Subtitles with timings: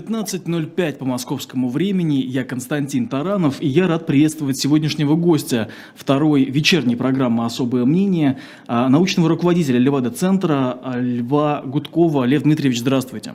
[0.00, 2.16] 15.05 по московскому времени.
[2.16, 8.88] Я Константин Таранов, и я рад приветствовать сегодняшнего гостя второй вечерней программы «Особое мнение» а,
[8.88, 12.24] научного руководителя Левада-центра а, Льва Гудкова.
[12.24, 13.34] Лев Дмитриевич, здравствуйте.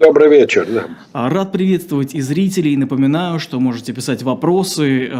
[0.00, 0.66] Добрый вечер.
[0.68, 0.86] Да.
[1.12, 2.76] А, рад приветствовать и зрителей.
[2.76, 5.12] Напоминаю, что можете писать вопросы.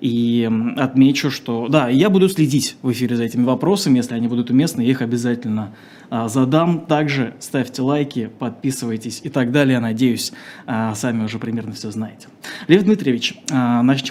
[0.00, 1.68] И отмечу, что...
[1.68, 3.98] Да, я буду следить в эфире за этими вопросами.
[3.98, 5.74] Если они будут уместны, я их обязательно
[6.26, 6.86] задам.
[6.86, 9.80] Также ставьте лайки, подписывайтесь и так далее.
[9.80, 10.32] Надеюсь,
[10.66, 12.28] сами уже примерно все знаете.
[12.68, 13.34] Лев Дмитриевич,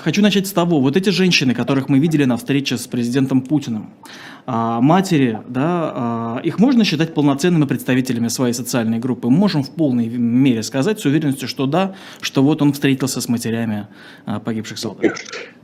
[0.02, 0.80] хочу начать с того.
[0.82, 3.92] Вот эти женщины, которых мы видели на встрече с президентом Путиным,
[4.46, 9.30] матери, да, их можно считать полноценными представителями своей социальной группы?
[9.30, 13.88] Можем в полной мере сказать с уверенностью, что да, что вот он встретился с матерями
[14.44, 15.14] погибших солдат.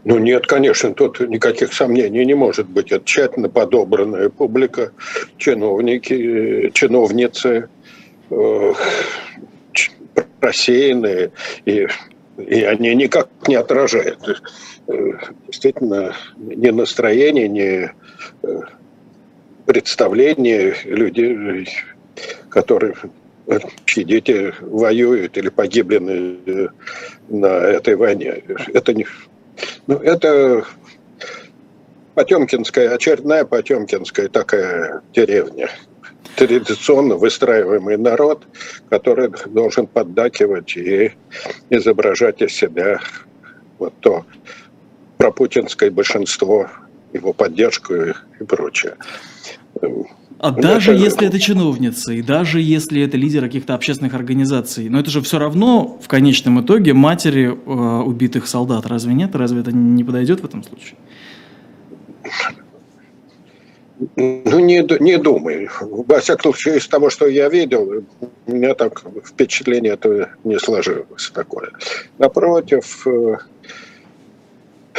[0.05, 2.91] Ну нет, конечно, тут никаких сомнений не может быть.
[2.91, 4.91] Это тщательно подобранная публика,
[5.38, 7.67] чиновники, чиновницы,
[8.30, 8.73] э,
[10.40, 11.31] рассеянные,
[11.66, 11.88] и,
[12.38, 14.41] и они никак не отражают
[14.87, 15.12] э,
[15.48, 17.91] действительно ни настроение, ни
[18.43, 18.62] э,
[19.65, 21.68] представление людей,
[22.49, 22.93] которые
[23.85, 25.98] чьи дети воюют или погибли
[27.27, 28.43] на этой войне.
[28.74, 29.05] Это не,
[29.88, 30.65] ну, это
[32.15, 35.70] Потемкинская, очередная Потемкинская такая деревня.
[36.35, 38.43] Традиционно выстраиваемый народ,
[38.90, 41.13] который должен поддакивать и
[41.70, 42.99] изображать из себя
[43.77, 44.26] вот то
[45.18, 46.70] пропутинское большинство,
[47.13, 48.96] его поддержку и, прочее.
[50.40, 51.04] А ну, даже это...
[51.04, 55.37] если это чиновницы, и даже если это лидеры каких-то общественных организаций, но это же все
[55.37, 59.35] равно в конечном итоге матери э, убитых солдат, разве нет?
[59.35, 60.96] Разве это не подойдет в этом случае?
[64.16, 65.69] Ну, не, не думаю.
[65.81, 68.06] Во всяком случае, из того, что я видел,
[68.47, 71.72] у меня так впечатление это не сложилось такое.
[72.18, 73.35] Напротив, э,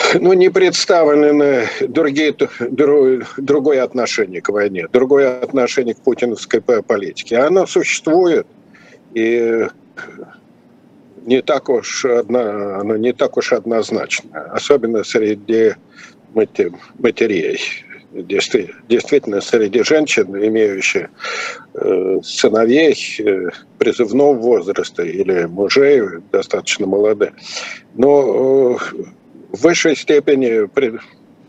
[0.20, 2.34] ну, не представлены другие,
[2.69, 7.38] другое, отношение к войне, другое отношение к путиновской политике.
[7.38, 8.47] Оно существует,
[9.15, 9.66] и
[11.27, 15.75] не так уж одно, оно не так уж однозначно, особенно среди
[16.34, 17.60] матерей.
[18.12, 21.10] Действительно, среди женщин, имеющих
[21.75, 26.03] э, сыновей э, призывного возраста или мужей
[26.33, 27.31] достаточно молодых.
[27.94, 29.05] Но э,
[29.53, 30.69] в высшей степени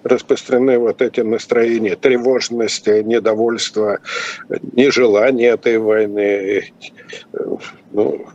[0.03, 3.99] распространены вот эти настроения тревожности, недовольства,
[4.73, 6.71] нежелания этой войны,
[7.91, 8.25] ну,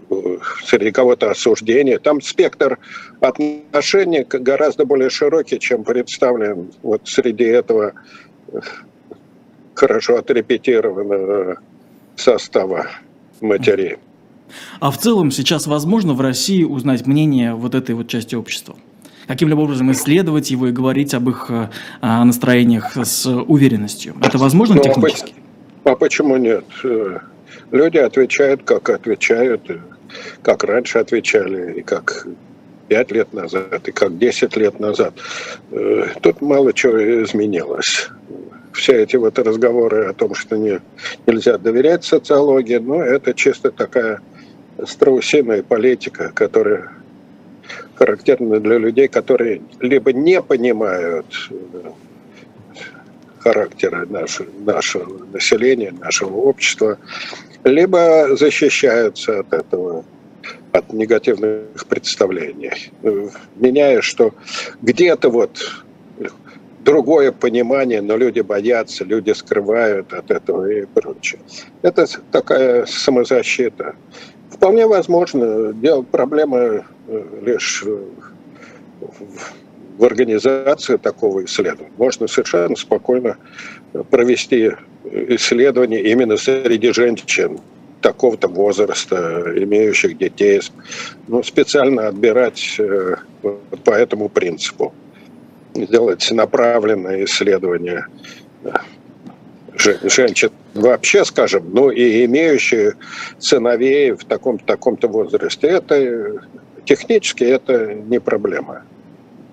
[0.65, 1.99] среди кого-то осуждения.
[1.99, 2.79] Там спектр
[3.21, 7.95] отношений гораздо более широкий, чем представлен вот среди этого
[9.75, 11.59] хорошо отрепетированного
[12.15, 12.87] состава
[13.41, 13.97] матерей.
[14.79, 18.77] А в целом сейчас возможно в России узнать мнение вот этой вот части общества?
[19.27, 21.69] Каким-либо образом исследовать его и говорить об их э,
[22.01, 24.15] настроениях с уверенностью.
[24.23, 25.35] Это возможно ну, а технически?
[25.85, 26.65] А почему нет?
[26.85, 27.19] Э,
[27.73, 29.79] люди отвечают, как отвечают, э,
[30.43, 32.27] как раньше отвечали, и как
[32.89, 35.15] пять лет назад, и как десять лет назад.
[36.23, 38.09] Тут мало чего изменилось.
[38.73, 40.81] Все эти вот разговоры о том, что не,
[41.27, 44.21] нельзя доверять социологии, ну, это чисто такая
[44.87, 46.93] страусиная политика, которая
[47.95, 51.91] характерны для людей, которые либо не понимают э,
[53.41, 56.99] характера нашего, нашего населения, нашего общества,
[57.65, 60.05] либо защищаются от этого,
[60.73, 62.93] от негативных представлений,
[63.57, 64.35] меняя, что
[64.83, 65.59] где-то вот
[66.87, 71.41] другое понимание, но люди боятся, люди скрывают от этого и прочее.
[71.83, 73.97] Это такая самозащита.
[74.51, 76.83] Вполне возможно, дело проблемы э,
[77.43, 77.99] лишь э,
[79.99, 81.93] в организации такого исследования.
[81.97, 83.37] Можно совершенно спокойно
[84.11, 84.73] провести
[85.05, 87.61] исследование именно среди женщин
[88.03, 90.61] такого-то возраста, имеющих детей,
[91.29, 93.17] ну, специально отбирать э,
[93.85, 94.95] по этому принципу,
[95.75, 98.07] сделать направленное исследование
[99.77, 102.95] женщин вообще, скажем, ну и имеющие
[103.39, 106.41] сыновей в таком-то таком возрасте, это
[106.87, 108.83] технически это не проблема.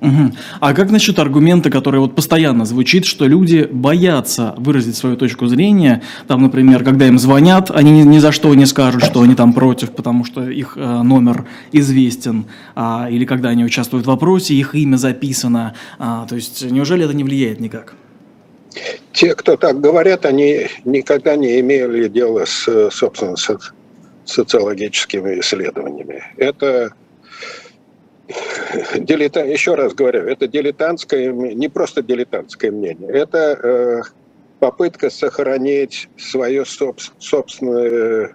[0.03, 0.33] Угу.
[0.59, 6.01] А как насчет аргумента, который вот постоянно звучит, что люди боятся выразить свою точку зрения?
[6.27, 9.53] Там, например, когда им звонят, они ни, ни за что не скажут, что они там
[9.53, 14.75] против, потому что их э, номер известен, а, или когда они участвуют в вопросе, их
[14.75, 15.73] имя записано.
[15.99, 17.93] А, то есть неужели это не влияет никак?
[19.13, 23.35] Те, кто так говорят, они никогда не имели дела с, собственно,
[24.25, 26.23] социологическими исследованиями.
[26.35, 26.93] Это
[28.95, 34.01] дилетта, еще раз говорю, это дилетантское, не просто дилетантское мнение, это э,
[34.59, 38.33] попытка сохранить свое собственное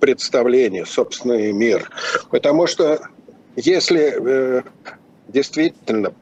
[0.00, 1.90] представление, собственный мир.
[2.30, 3.00] Потому что
[3.56, 4.62] если э,
[5.28, 6.12] действительно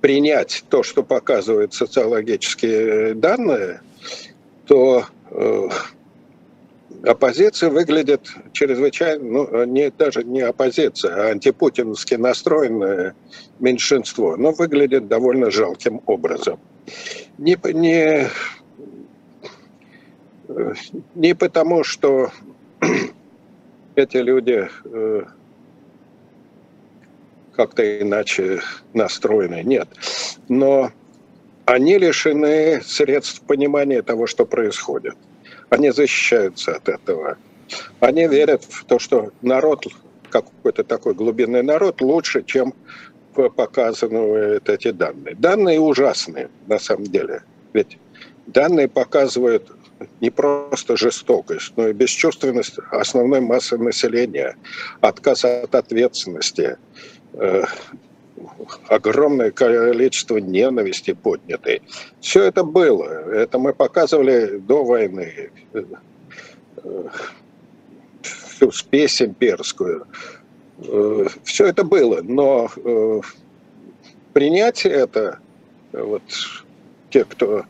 [0.00, 3.80] принять то, что показывают социологические данные,
[4.66, 5.68] то э,
[7.04, 13.14] оппозиция выглядит чрезвычайно, ну, не, даже не оппозиция, а антипутински настроенное
[13.60, 16.58] меньшинство, но выглядит довольно жалким образом.
[17.38, 18.28] Не, не,
[21.14, 22.30] не потому, что
[23.94, 25.22] эти люди э,
[27.54, 28.60] как-то иначе
[28.94, 29.88] настроены, нет.
[30.48, 30.90] Но
[31.66, 35.16] они лишены средств понимания того, что происходит.
[35.70, 37.36] Они защищаются от этого.
[38.00, 39.86] Они верят в то, что народ,
[40.30, 42.74] какой-то такой глубинный народ, лучше, чем
[43.34, 45.34] показывают эти данные.
[45.34, 47.42] Данные ужасные, на самом деле.
[47.72, 47.98] Ведь
[48.46, 49.70] данные показывают
[50.20, 54.56] не просто жестокость, но и бесчувственность основной массы населения,
[55.00, 56.76] отказ от ответственности,
[57.34, 57.64] э,
[58.88, 61.82] огромное количество ненависти поднятой.
[62.20, 63.04] Все это было.
[63.32, 65.50] Это мы показывали до войны.
[68.22, 70.06] Всю спесь имперскую.
[71.44, 72.20] Все это было.
[72.22, 73.20] Но э,
[74.32, 75.38] принятие это,
[75.92, 76.22] вот
[77.10, 77.64] те, кто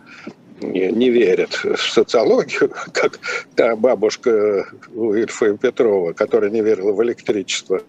[0.61, 3.19] не, не верят в социологию, как
[3.55, 7.83] та бабушка у Ильфа Петрова, которая не верила в электричество,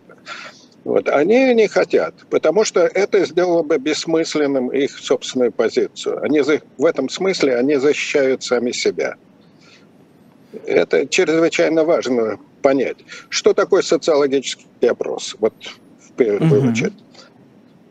[0.90, 1.08] вот.
[1.08, 6.20] Они не хотят, потому что это сделало бы бессмысленным их собственную позицию.
[6.24, 9.14] Они в этом смысле они защищают сами себя.
[10.66, 12.98] Это чрезвычайно важно понять.
[13.30, 15.36] Что такое социологический опрос?
[15.40, 15.54] Вот
[16.00, 16.94] в первую очередь.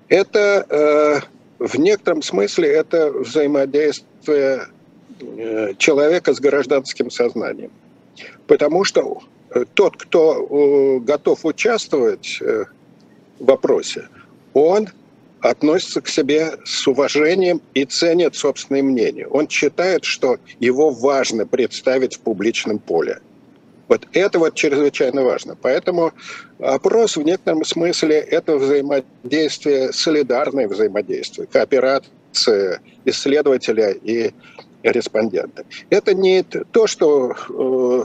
[0.08, 1.20] Это э,
[1.64, 4.66] в некотором смысле это взаимодействие
[5.20, 7.70] э, человека с гражданским сознанием.
[8.48, 12.42] Потому что э, тот, кто э, готов участвовать
[13.38, 14.08] вопросе,
[14.54, 14.88] он
[15.40, 19.26] относится к себе с уважением и ценит собственное мнение.
[19.28, 23.20] Он считает, что его важно представить в публичном поле.
[23.88, 25.56] Вот это вот чрезвычайно важно.
[25.60, 26.12] Поэтому
[26.58, 34.32] опрос в некотором смысле это взаимодействие, солидарное взаимодействие, кооперация исследователя и
[34.82, 35.64] респондента.
[35.88, 38.04] Это не то, что э,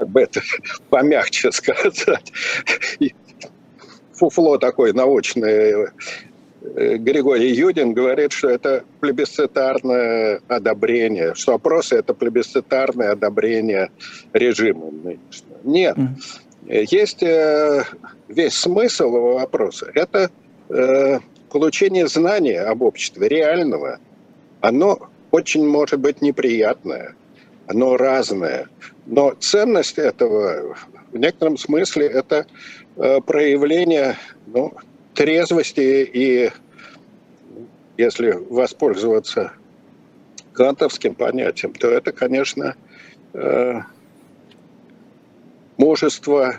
[0.00, 0.40] как бы это
[0.88, 2.04] помягче сказать,
[4.14, 5.92] фуфло такое научное,
[6.62, 13.90] э, Григорий Юдин говорит, что это плебисцитарное одобрение, что опросы– это плебисцитарное одобрение
[14.32, 14.90] режима
[15.64, 15.96] Нет.
[16.66, 17.84] Есть э,
[18.28, 20.30] весь смысл его вопроса– это
[20.70, 21.18] э,
[21.50, 23.98] получение знания об обществе, реального.
[24.62, 27.14] Оно очень может быть неприятное,
[27.70, 28.68] оно разное.
[29.06, 30.76] Но ценность этого
[31.12, 32.46] в некотором смысле это
[32.96, 34.72] э, проявление ну,
[35.14, 36.50] трезвости и,
[37.96, 39.52] если воспользоваться
[40.52, 42.74] кантовским понятием, то это, конечно,
[43.34, 43.74] э,
[45.76, 46.58] мужество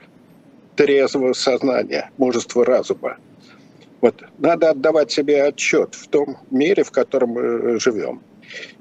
[0.78, 3.18] трезвого сознания, мужество разума.
[4.00, 8.22] Вот надо отдавать себе отчет в том мире, в котором мы живем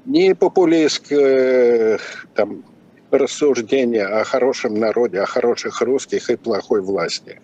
[0.05, 1.99] не популистское
[2.35, 2.63] там,
[3.11, 7.39] рассуждение о хорошем народе, о хороших русских и плохой власти,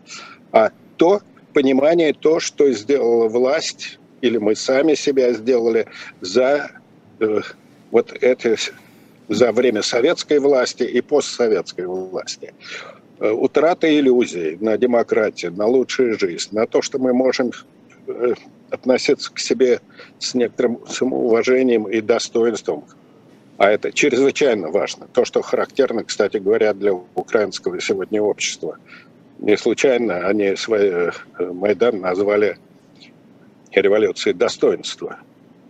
[0.52, 1.22] а то
[1.54, 5.88] понимание, то, что сделала власть, или мы сами себя сделали
[6.22, 6.72] за
[7.20, 7.42] э,
[7.92, 8.56] вот это
[9.28, 12.54] за время советской власти и постсоветской власти.
[13.20, 17.52] Э, утрата иллюзий на демократию, на лучшую жизнь, на то, что мы можем э,
[18.70, 19.82] относиться к себе
[20.20, 22.86] с некоторым самоуважением и достоинством.
[23.58, 25.08] А это чрезвычайно важно.
[25.08, 28.78] То, что характерно, кстати говоря, для украинского сегодня общества.
[29.40, 32.58] Не случайно они свой э, Майдан назвали
[33.72, 35.18] революцией достоинства.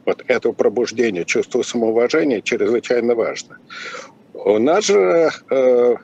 [0.05, 3.57] Вот это пробуждение чувства самоуважения чрезвычайно важно.
[4.33, 5.95] У нас же э,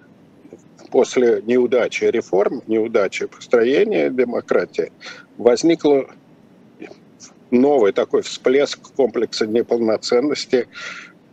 [0.92, 4.92] после неудачи реформ, неудачи построения демократии
[5.38, 6.08] возникло
[7.54, 10.68] новый такой всплеск комплекса неполноценности,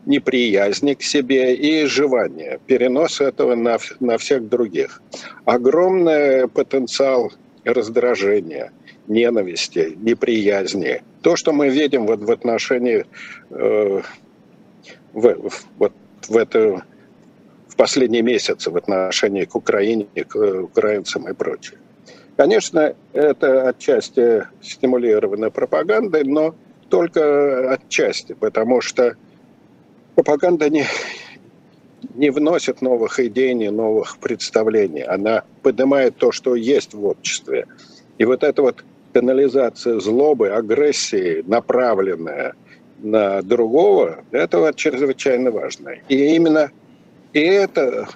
[0.06, 5.02] неприязни к себе и изживания, перенос этого на, на всех других.
[5.44, 7.32] Огромный потенциал
[7.64, 8.72] раздражения,
[9.08, 11.02] ненависти, неприязни.
[11.22, 13.04] То, что мы видим вот в отношении
[13.50, 14.02] э,
[15.12, 15.92] в, в, вот
[16.28, 16.84] в это
[17.68, 21.78] в последние месяцы в отношении к Украине, к украинцам и прочее.
[22.40, 26.54] Конечно, это отчасти стимулировано пропагандой, но
[26.88, 29.14] только отчасти, потому что
[30.14, 30.86] пропаганда не,
[32.14, 35.02] не вносит новых идей, не новых представлений.
[35.02, 37.66] Она поднимает то, что есть в обществе.
[38.16, 42.54] И вот эта вот канализация злобы, агрессии, направленная
[43.00, 45.90] на другого, это вот чрезвычайно важно.
[46.08, 46.70] И именно
[47.34, 48.08] и это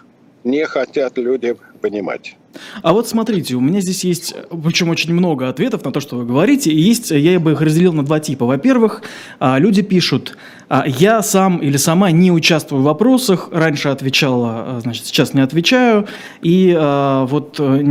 [0.45, 2.37] не хотят люди понимать.
[2.83, 6.25] А вот смотрите, у меня здесь есть, причем очень много ответов на то, что вы
[6.25, 8.47] говорите, и есть, я бы их разделил на два типа.
[8.47, 9.03] Во-первых,
[9.39, 10.39] а, люди пишут,
[10.87, 16.07] я сам или сама не участвую в вопросах, раньше отвечала, а, значит, сейчас не отвечаю,
[16.43, 17.83] и вот, э,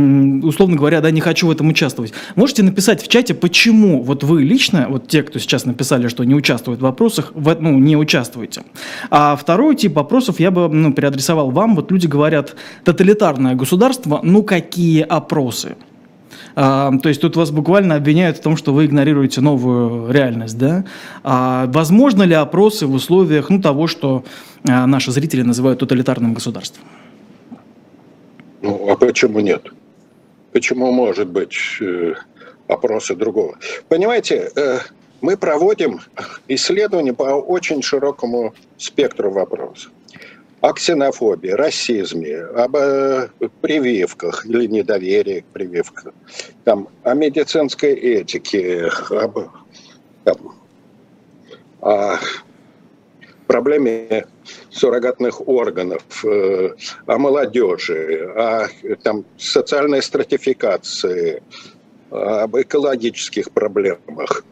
[0.42, 2.12] условно говоря, да, не хочу в этом участвовать.
[2.34, 6.34] Можете написать в чате, почему вот вы лично, вот те, кто сейчас написали, что не
[6.34, 8.62] участвуют в вопросах, в, ну, не участвуете.
[9.10, 11.74] А второй тип вопросов я бы ну, переадресовал вам.
[11.74, 15.76] Вот люди говорят, тоталитарное государство, ну какие опросы?
[16.56, 20.84] А, то есть тут вас буквально обвиняют в том, что вы игнорируете новую реальность, да?
[21.22, 24.24] А, возможно ли опросы в условиях ну, того, что
[24.68, 26.84] а, наши зрители называют тоталитарным государством?
[28.62, 29.66] Ну, а почему нет?
[30.52, 32.14] Почему может быть э,
[32.68, 33.58] опросы другого?
[33.88, 34.78] Понимаете, э,
[35.20, 36.00] мы проводим
[36.46, 39.90] исследования по очень широкому спектру вопросов
[40.64, 43.28] о ксенофобии, расизме, об э,
[43.60, 46.14] прививках или недоверии к прививкам,
[46.64, 49.50] там, о медицинской этике, об
[50.24, 50.38] там,
[51.82, 52.16] о
[53.46, 54.26] проблеме
[54.70, 56.70] суррогатных органов, э,
[57.04, 58.68] о молодежи, о
[59.02, 61.42] там, социальной стратификации,
[62.10, 64.46] об экологических проблемах,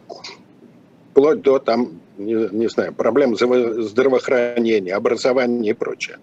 [1.13, 6.19] вплоть до там не, не знаю, проблем здравоохранения, образования и прочее.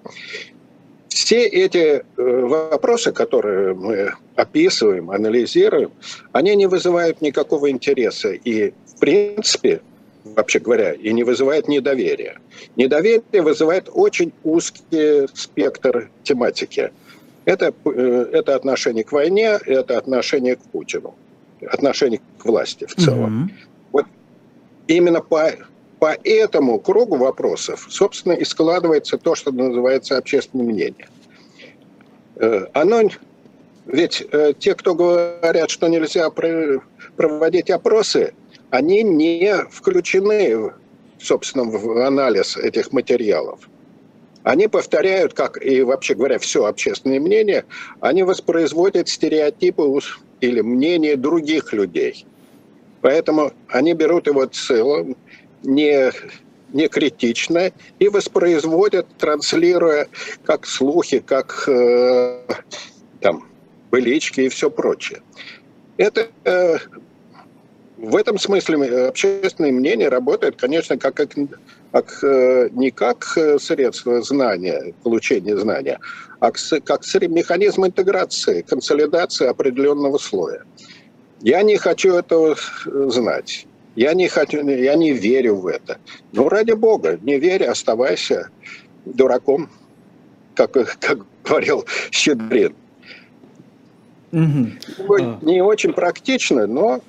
[1.10, 5.92] Все эти э, вопросы, которые мы описываем, анализируем,
[6.32, 8.30] они не вызывают никакого интереса.
[8.30, 9.82] И, в принципе,
[10.24, 12.40] вообще говоря, и не вызывает недоверия.
[12.76, 16.92] Недоверие вызывает очень узкий спектр тематики.
[17.46, 21.16] Это, э, это отношение к войне, это отношение к Путину,
[21.68, 23.46] отношение к власти в целом.
[23.46, 23.68] Mm-hmm.
[23.92, 24.06] Вот
[24.88, 25.52] именно по
[26.00, 31.08] по этому кругу вопросов, собственно, и складывается то, что называется общественное мнение.
[32.38, 33.10] Э, оно,
[33.86, 38.34] ведь э, те, кто говорят, что нельзя проводить опросы,
[38.70, 40.72] они не включены,
[41.20, 43.60] собственно, в анализ этих материалов.
[44.44, 47.66] Они повторяют, как и вообще говоря, все общественное мнение,
[48.00, 49.84] они воспроизводят стереотипы
[50.40, 52.26] или мнения других людей.
[53.02, 55.18] Поэтому они берут его целым,
[55.64, 56.12] не,
[56.74, 60.08] не критично и воспроизводят, транслируя
[60.44, 62.42] как слухи, как э,
[63.22, 63.48] там,
[63.92, 65.22] былички и все прочее.
[65.98, 66.78] Это э,
[67.98, 71.32] в этом смысле общественное мнение работает, конечно, как, как,
[71.92, 76.00] как э, не как средство знания, получения знания,
[76.40, 80.64] а как механизм интеграции, консолидации определенного слоя.
[81.42, 83.66] Я не хочу этого знать.
[84.00, 85.98] Я не хочу, я не верю в это.
[86.32, 88.48] Ну, ради бога, не верь, оставайся
[89.04, 89.68] дураком,
[90.56, 92.74] как, как говорил Щедрин.
[94.32, 95.40] Угу.
[95.42, 97.02] Не очень практично, но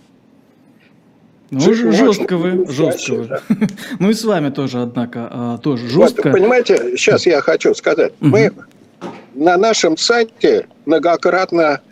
[1.51, 3.25] ну, жестко вы, жестко вы.
[3.25, 3.41] Да.
[4.01, 6.23] Ну и с вами тоже, однако, а, тоже жестко.
[6.25, 8.15] Вот, понимаете, сейчас я хочу сказать.
[8.21, 8.31] Угу.
[8.31, 8.53] Мы
[9.35, 11.83] на нашем сайте многократно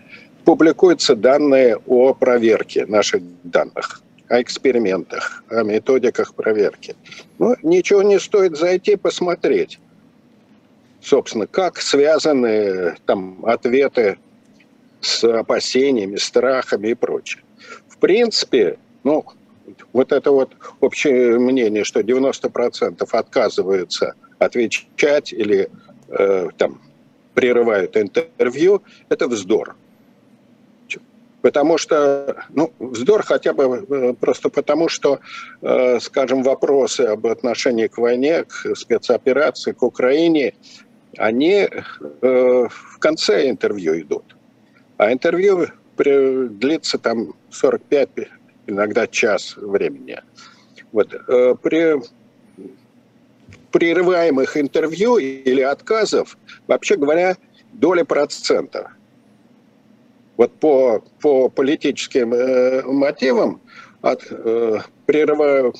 [0.45, 6.97] публикуются данные о проверке наших данных о экспериментах, о методиках проверки.
[7.39, 9.79] Ну, ничего не стоит зайти посмотреть,
[11.01, 14.19] собственно, как связаны там ответы
[15.01, 17.43] с опасениями, страхами и прочее.
[17.89, 19.25] В принципе, ну,
[19.93, 25.71] вот это вот общее мнение, что 90% отказываются отвечать или
[26.09, 26.81] э, там
[27.35, 29.77] прерывают интервью, это вздор.
[31.43, 35.21] Потому что, ну, вздор хотя бы э, просто потому, что,
[35.63, 40.55] э, скажем, вопросы об отношении к войне, к спецоперации, к Украине,
[41.17, 41.69] они э,
[42.69, 44.37] в конце интервью идут.
[44.97, 48.09] А интервью длится там 45,
[48.67, 50.21] иногда час времени.
[50.93, 51.11] Вот.
[51.63, 52.01] При
[53.71, 57.37] прерываемых интервью или отказов, вообще говоря,
[57.73, 58.91] доля процентов–
[60.39, 63.61] вот по, по политическим э, мотивам
[64.01, 65.75] от, э, прерываю,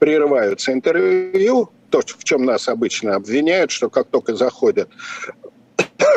[0.00, 4.88] прерываются интервью то, в чем нас обычно обвиняют, что как только заходит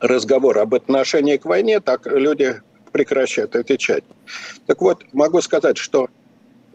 [0.00, 2.60] разговор об отношении к войне, так люди
[2.92, 4.04] прекращают отвечать.
[4.66, 6.08] Так вот, могу сказать, что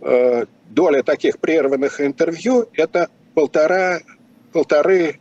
[0.01, 3.99] э, доля таких прерванных интервью– это полтора,
[4.53, 5.19] полторы,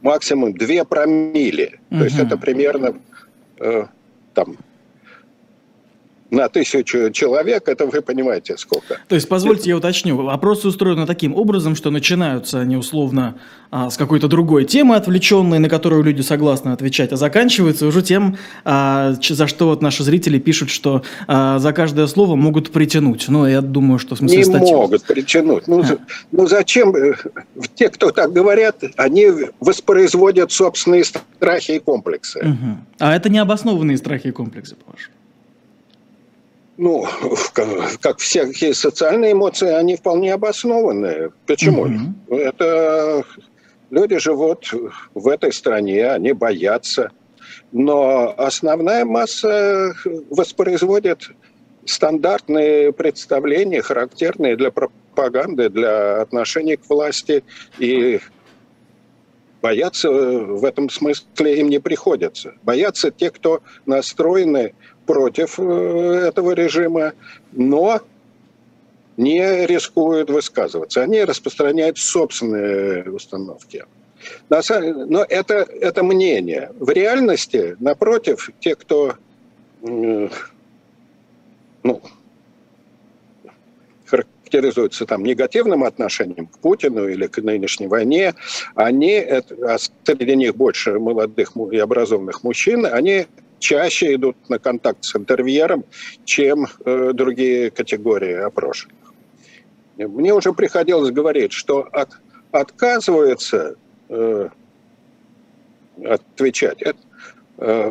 [0.00, 1.80] максимум две промили.
[1.90, 1.98] Угу.
[1.98, 2.96] То есть это примерно
[4.34, 4.56] там
[6.30, 8.98] на тысячу человек, это вы понимаете сколько.
[9.08, 13.38] То есть, позвольте я уточню, вопросы устроены таким образом, что начинаются они условно
[13.70, 18.38] а, с какой-то другой темы отвлеченной, на которую люди согласны отвечать, а заканчиваются уже тем,
[18.64, 23.26] а, за что вот наши зрители пишут, что а, за каждое слово могут притянуть.
[23.28, 24.76] Ну, я думаю, что в смысле Не статью...
[24.76, 25.66] могут притянуть.
[25.66, 25.98] Ну, а.
[26.32, 26.94] ну зачем?
[26.94, 27.14] Э,
[27.74, 29.30] те, кто так говорят, они
[29.60, 32.40] воспроизводят собственные страхи и комплексы.
[32.40, 32.78] Угу.
[33.00, 35.15] А это необоснованные страхи и комплексы, по-вашему?
[36.76, 37.06] Ну,
[38.00, 41.30] как всякие социальные эмоции, они вполне обоснованы.
[41.46, 41.86] Почему?
[41.86, 42.36] Mm-hmm.
[42.36, 43.24] Это
[43.90, 44.72] люди живут
[45.14, 47.10] в этой стране, они боятся.
[47.72, 49.94] Но основная масса
[50.30, 51.30] воспроизводит
[51.84, 57.44] стандартные представления, характерные для пропаганды, для отношений к власти.
[57.78, 58.20] И
[59.62, 62.54] бояться в этом смысле им не приходится.
[62.62, 64.74] Боятся те, кто настроены
[65.06, 65.62] против э,
[66.28, 67.12] этого режима,
[67.52, 68.00] но
[69.16, 71.02] не рискуют высказываться.
[71.02, 73.84] Они распространяют собственные установки.
[74.48, 76.70] Но это, это мнение.
[76.78, 79.14] В реальности, напротив, те, кто
[79.80, 80.30] ну,
[84.06, 88.34] характеризуются там негативным отношением к Путину или к нынешней войне,
[88.74, 93.26] они, а среди них больше молодых и образованных мужчин, они
[93.58, 95.84] чаще идут на контакт с интервьюером,
[96.24, 98.96] чем э, другие категории опрошенных.
[99.96, 102.10] Мне уже приходилось говорить, что от,
[102.52, 103.76] отказывается
[104.08, 104.48] э,
[106.04, 106.92] отвечать э,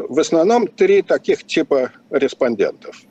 [0.07, 3.01] в основном три таких типа респондентов.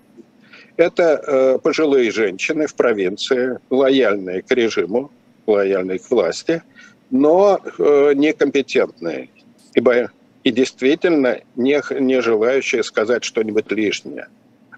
[0.77, 5.11] Это э, пожилые женщины в провинции, лояльные к режиму,
[5.47, 6.63] лояльные к власти,
[7.11, 9.29] но э, некомпетентные,
[9.75, 10.11] ибо
[10.45, 14.29] и действительно не, не желающие сказать что-нибудь лишнее.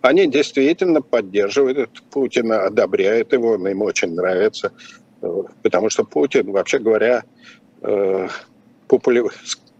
[0.00, 4.72] Они действительно поддерживают Путина, одобряют его, он им очень нравится,
[5.20, 7.24] э, потому что Путин, вообще говоря,
[7.82, 8.28] э,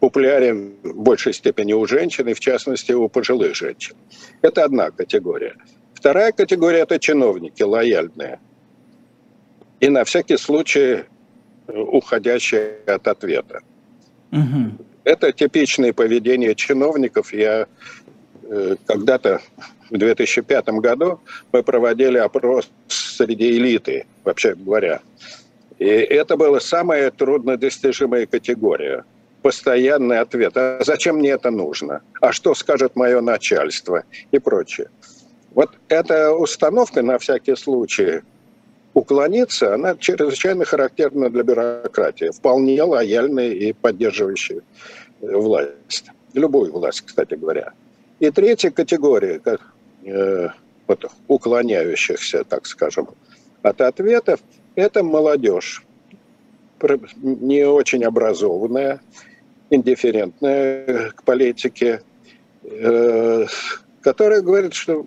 [0.00, 3.94] популярен в большей степени у женщин, и в частности у пожилых женщин.
[4.42, 5.54] Это одна категория.
[5.94, 8.40] Вторая категория– это чиновники лояльные.
[9.78, 11.04] И на всякий случай
[11.68, 13.60] э, уходящие от ответа.
[14.32, 14.95] Угу.
[15.06, 17.32] Это типичное поведение чиновников.
[17.32, 17.68] Я
[18.42, 19.40] э, когда-то
[19.88, 21.20] в 2005 году
[21.52, 25.00] мы проводили опрос среди элиты, вообще говоря.
[25.78, 29.04] И это была самая труднодостижимая категория.
[29.42, 30.56] Постоянный ответ.
[30.56, 32.02] А зачем мне это нужно?
[32.20, 34.02] А что скажет мое начальство?
[34.32, 34.88] И прочее.
[35.52, 38.22] Вот эта установка на всякий случай
[38.96, 44.62] уклониться, она чрезвычайно характерна для бюрократии, вполне лояльная и поддерживающая
[45.20, 46.06] власть.
[46.32, 47.72] Любую власть, кстати говоря.
[48.20, 49.60] И третья категория, как,
[50.02, 50.48] э,
[50.86, 53.08] вот, уклоняющихся, так скажем,
[53.60, 54.40] от ответов,
[54.76, 55.84] это молодежь.
[57.20, 59.00] Не очень образованная,
[59.68, 62.00] индифферентная к политике,
[62.62, 63.46] э,
[64.00, 65.06] которая говорит, что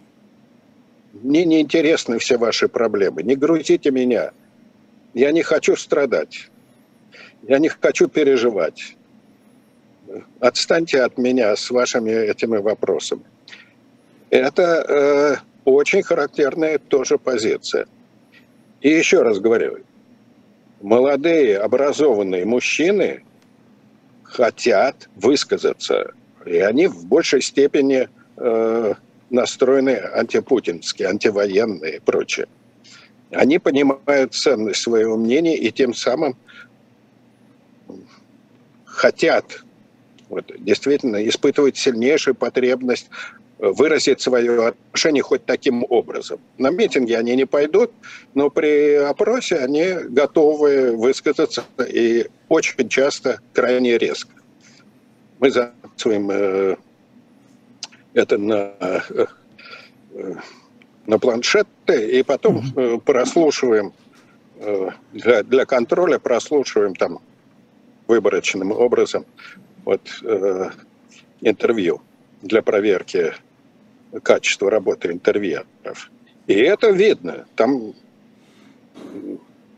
[1.13, 4.31] мне не интересны все ваши проблемы, не грузите меня,
[5.13, 6.49] я не хочу страдать,
[7.47, 8.95] я не хочу переживать.
[10.39, 13.21] Отстаньте от меня с вашими этими вопросами.
[14.29, 17.85] Это э, очень характерная тоже позиция.
[18.81, 19.79] И еще раз говорю,
[20.81, 23.23] молодые, образованные мужчины
[24.23, 26.13] хотят высказаться,
[26.45, 28.93] и они в большей степени э,
[29.29, 32.47] настроены антипутинские, антивоенные и прочее.
[33.31, 36.35] Они понимают ценность своего мнения и тем самым
[38.85, 39.63] хотят
[40.29, 43.09] вот, действительно испытывают сильнейшую потребность
[43.59, 46.39] э, выразить свое отношение хоть таким образом.
[46.57, 47.91] На митинги они не пойдут,
[48.35, 54.31] но при опросе они готовы высказаться и очень часто крайне резко.
[55.39, 56.75] Мы записываем э,
[58.13, 59.25] это на, э,
[61.05, 63.01] на планшеты и потом mm-hmm.
[63.01, 63.93] прослушиваем
[65.13, 67.19] для, для контроля, прослушиваем там
[68.07, 69.25] выборочным образом
[69.85, 70.69] вот, э,
[71.41, 72.01] интервью
[72.41, 73.33] для проверки
[74.23, 76.11] качества работы интервьюеров.
[76.47, 77.45] И это видно.
[77.55, 77.93] Там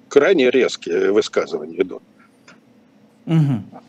[0.07, 2.03] крайне резкие высказывания идут.
[3.25, 3.81] Угу.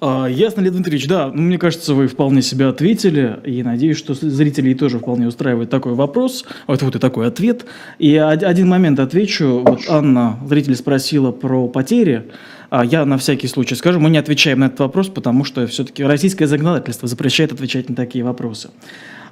[0.00, 4.14] А, ясно, Леонид Дмитриевич, да, ну, мне кажется, вы вполне себя ответили, и надеюсь, что
[4.14, 7.66] зрителей тоже вполне устраивает такой вопрос, вот, вот и такой ответ.
[7.98, 12.26] И один момент отвечу, вот Анна, зритель спросила про потери,
[12.70, 16.04] а я на всякий случай скажу, мы не отвечаем на этот вопрос, потому что все-таки
[16.04, 18.70] российское законодательство запрещает отвечать на такие вопросы.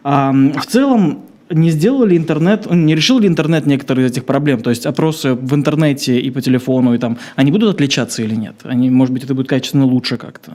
[0.03, 4.63] А, в целом, не сделал ли интернет, не решил ли интернет некоторые из этих проблем?
[4.63, 8.57] То есть опросы в интернете и по телефону, и там, они будут отличаться или нет?
[8.65, 10.53] Они, может быть, это будет качественно лучше как-то?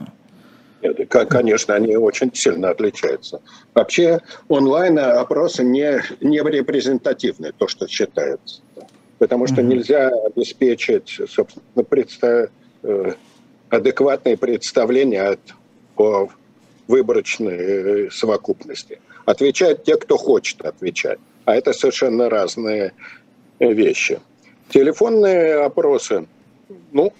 [0.82, 3.40] Нет, конечно, они очень сильно отличаются.
[3.74, 8.62] Вообще онлайн-опросы не, не репрезентативны, то, что считается.
[9.18, 9.64] Потому что mm-hmm.
[9.64, 12.50] нельзя обеспечить, собственно, представ...
[12.82, 13.12] Э,
[13.70, 15.40] адекватные представления от,
[15.96, 16.28] о
[16.90, 19.00] выборочной э, совокупности.
[19.24, 21.18] Отвечают те, кто хочет отвечать.
[21.44, 22.92] А это совершенно разные
[23.58, 24.20] э, вещи.
[24.68, 26.26] Телефонные опросы,
[26.92, 27.12] ну,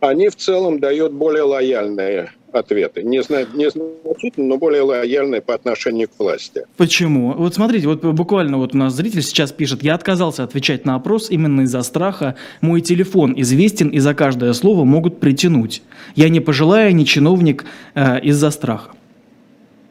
[0.00, 3.02] они в целом дают более лояльные ответы.
[3.02, 3.18] Не,
[3.56, 6.64] не значительно, но более лояльные по отношению к власти.
[6.76, 7.32] Почему?
[7.32, 11.30] Вот смотрите, вот буквально вот у нас зритель сейчас пишет, я отказался отвечать на опрос
[11.30, 12.36] именно из-за страха.
[12.60, 15.82] Мой телефон известен, и за каждое слово могут притянуть.
[16.14, 18.95] Я не пожилая, не чиновник э, из-за страха.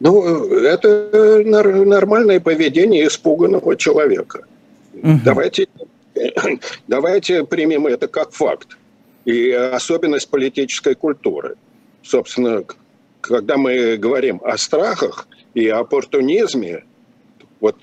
[0.00, 4.44] Ну, это нормальное поведение испуганного человека.
[4.94, 5.20] Угу.
[5.24, 5.68] Давайте,
[6.88, 8.76] давайте примем это как факт.
[9.24, 11.56] И особенность политической культуры.
[12.02, 12.62] Собственно,
[13.20, 16.84] когда мы говорим о страхах и оппортунизме,
[17.60, 17.76] вот,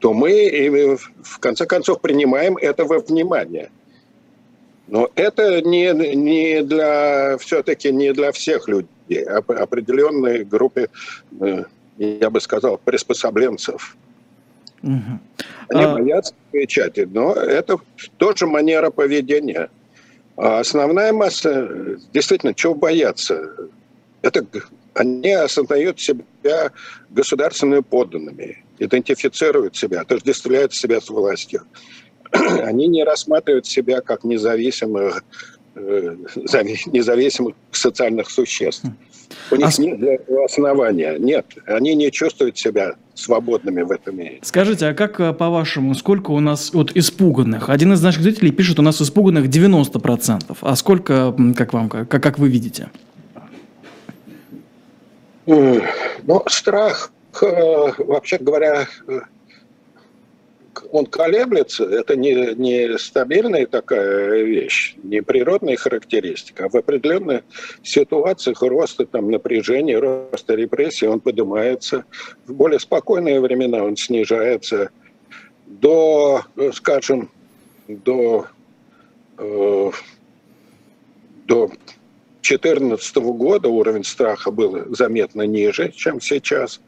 [0.00, 3.70] то мы, в конце концов, принимаем это во внимание.
[4.88, 10.88] Но это не, не для, все-таки не для всех людей определенной группе,
[11.40, 11.64] э,
[11.98, 13.96] я бы сказал, приспособленцев.
[14.82, 15.20] Угу.
[15.70, 15.94] Они а...
[15.94, 17.78] боятся отвечать, но это
[18.18, 19.70] тоже манера поведения.
[20.36, 23.54] А основная масса, действительно, чего бояться?
[24.22, 24.44] Это
[24.94, 26.72] они осознают себя
[27.10, 31.62] государственными подданными, идентифицируют себя, отождествляют себя с властью.
[32.32, 38.84] Они не рассматривают себя как независимых Э, независимых социальных существ.
[39.50, 39.82] У них а...
[39.82, 41.16] нет основания.
[41.18, 44.38] Нет, они не чувствуют себя свободными в этом мире.
[44.42, 47.70] Скажите, а как э, по-вашему, сколько у нас вот испуганных?
[47.70, 50.56] Один из наших зрителей пишет, у нас испуганных 90%.
[50.60, 52.90] А сколько, как вам, как, как вы видите?
[55.46, 55.82] Ну,
[56.48, 57.46] страх, э,
[57.98, 58.86] вообще говоря,
[60.92, 67.42] он колеблется, это не, не стабильная такая вещь, не природная характеристика, а в определенных
[67.82, 72.04] ситуациях роста там, напряжения, роста репрессий он поднимается.
[72.46, 74.90] В более спокойные времена он снижается
[75.66, 77.30] до, скажем,
[77.88, 78.46] до,
[79.38, 79.90] э,
[81.46, 81.70] до
[82.46, 86.80] 2014 года уровень страха был заметно ниже, чем сейчас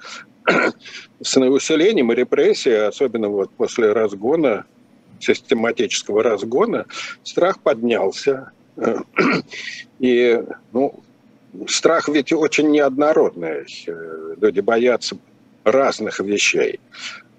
[1.22, 4.64] с усилением репрессий, особенно вот после разгона,
[5.20, 6.87] систематического разгона,
[7.22, 8.52] страх поднялся.
[9.98, 11.00] И ну,
[11.66, 13.66] страх ведь очень неоднородный.
[14.40, 15.16] Люди боятся
[15.64, 16.78] разных вещей.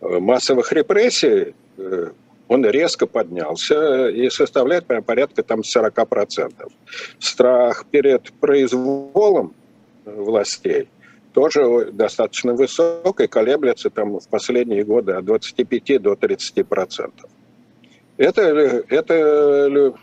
[0.01, 2.11] Массовых репрессий э,
[2.47, 6.71] он резко поднялся и составляет порядка там 40%.
[7.19, 9.53] Страх перед произволом
[10.05, 10.89] властей–
[11.33, 17.29] тоже достаточно высокой, колеблется там в последние годы от 25 до 30 процентов.
[18.17, 18.41] Это,
[18.89, 19.93] это,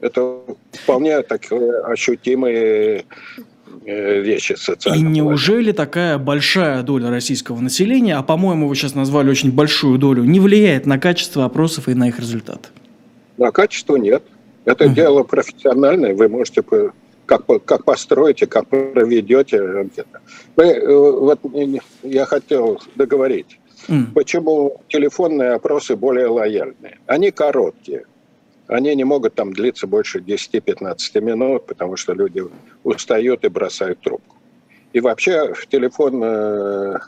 [0.00, 0.40] это
[0.72, 3.04] вполне такие ощутимые
[3.84, 5.10] э, вещи социального.
[5.10, 10.24] И неужели такая большая доля российского населения, а по-моему вы сейчас назвали очень большую долю,
[10.24, 12.70] не влияет на качество опросов и на их результат?
[13.36, 14.22] На качество нет.
[14.64, 14.94] Это угу.
[14.94, 16.14] дело профессиональное.
[16.14, 16.62] Вы можете
[17.30, 20.18] как, как построите, как проведете анкету.
[20.56, 21.38] Вы, э, вот
[22.02, 23.60] я хотел договорить.
[23.88, 24.12] Mm.
[24.14, 26.98] Почему телефонные опросы более лояльные?
[27.06, 28.06] Они короткие.
[28.66, 32.42] Они не могут там длиться больше 10-15 минут, потому что люди
[32.82, 34.36] устают и бросают трубку.
[34.92, 36.98] И вообще в, телефон, э,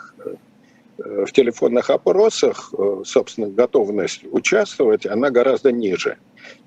[0.99, 6.17] в телефонных опросах, э, собственно, готовность участвовать, она гораздо ниже,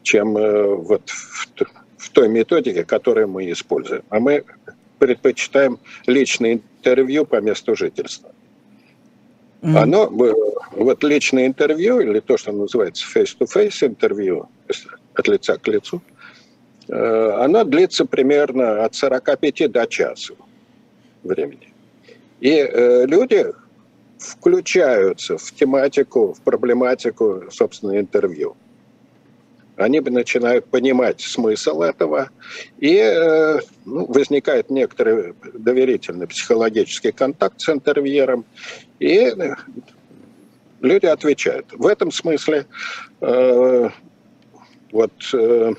[0.03, 1.47] чем вот в
[1.97, 4.03] в той методике, которую мы используем.
[4.09, 4.43] А мы
[4.99, 8.31] предпочитаем личное интервью по месту жительства.
[9.61, 9.77] Mm-hmm.
[9.77, 10.09] Оно,
[10.71, 14.47] вот личное интервью, или то, что называется face-to-face интервью,
[15.13, 16.01] от лица к лицу,
[16.87, 20.33] э, оно длится примерно от 45 до часа
[21.23, 21.73] времени.
[22.41, 23.45] И э, люди
[24.19, 28.55] включаются в тематику, в проблематику, собственно, интервью.
[29.77, 32.29] Они начинают понимать смысл этого,
[32.79, 38.45] и э, ну, возникает некоторый доверительный психологический контакт с интервьюером,
[38.99, 39.55] и э,
[40.81, 41.67] люди отвечают.
[41.73, 42.65] В этом смысле
[43.21, 43.89] э,
[44.91, 45.73] вот э,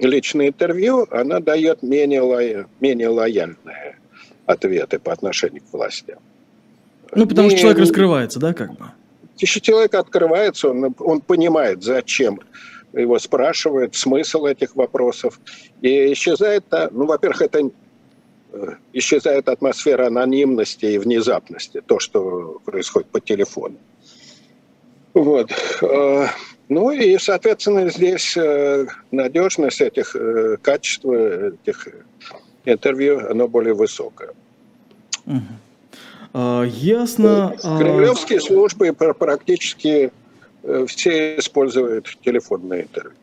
[0.00, 3.98] личное интервью, она дает менее, лоя, менее лояльные
[4.46, 6.16] ответы по отношению к власти.
[7.14, 8.86] Ну, потому не, что человек раскрывается, да, как бы?
[9.36, 12.40] Человек открывается, он, он понимает, зачем
[12.92, 15.40] его спрашивают, смысл этих вопросов.
[15.80, 17.70] И исчезает, ну, во-первых, это
[18.52, 23.76] э, исчезает атмосфера анонимности и внезапности, то, что происходит по телефону.
[25.14, 25.50] Вот.
[25.82, 26.26] Э,
[26.68, 30.14] ну и, соответственно, здесь э, надежность этих,
[30.62, 31.88] качества этих
[32.64, 34.30] интервью, оно более высокое.
[35.26, 35.42] Угу.
[36.34, 37.54] А, ясно.
[37.62, 40.12] А Кремлевские службы практически
[40.86, 43.14] все используют телефонные интервью.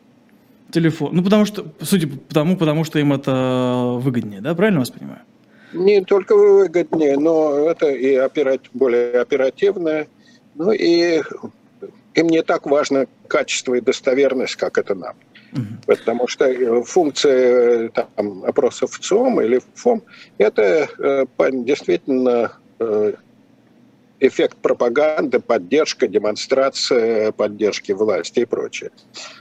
[0.70, 1.14] Телефон.
[1.14, 4.54] Ну, потому что, судя по тому, потому что им это выгоднее, да?
[4.54, 5.20] Правильно вас понимаю?
[5.72, 10.08] Не только выгоднее, но это и операт, более оперативное.
[10.54, 11.22] Ну и
[12.14, 15.14] им не так важно качество и достоверность, как это нам.
[15.52, 15.64] Угу.
[15.86, 20.02] Потому что функция там, опросов ЦИОМ или ФОМ–
[20.38, 23.12] это э, действительно э,
[24.20, 28.90] эффект пропаганды, поддержка, демонстрация поддержки власти и прочее.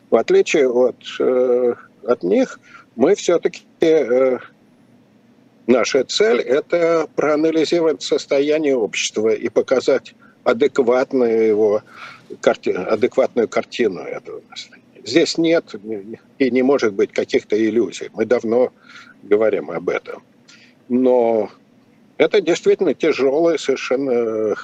[0.09, 2.59] В отличие от, э, от них,
[2.95, 4.39] мы все-таки, э,
[5.67, 11.81] наша цель– это проанализировать состояние общества и показать адекватную его
[12.41, 14.83] карти, адекватную картину этого настроения.
[15.03, 15.75] Здесь нет
[16.39, 18.09] и не может быть каких-то иллюзий.
[18.13, 18.71] Мы давно
[19.23, 20.23] говорим об этом.
[20.89, 21.51] Но
[22.17, 24.55] это действительно тяжелая совершенно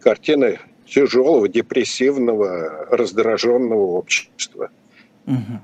[0.00, 4.70] картина тяжелого, депрессивного, раздраженного общества.
[5.26, 5.60] Угу.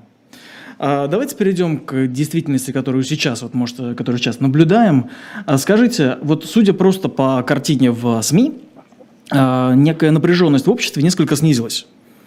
[0.79, 5.11] А давайте перейдем к действительности, которую сейчас, вот, может, которую сейчас наблюдаем.
[5.45, 8.63] А скажите, вот судя просто по картине в СМИ,
[9.29, 11.85] а, некая напряженность в обществе несколько снизилась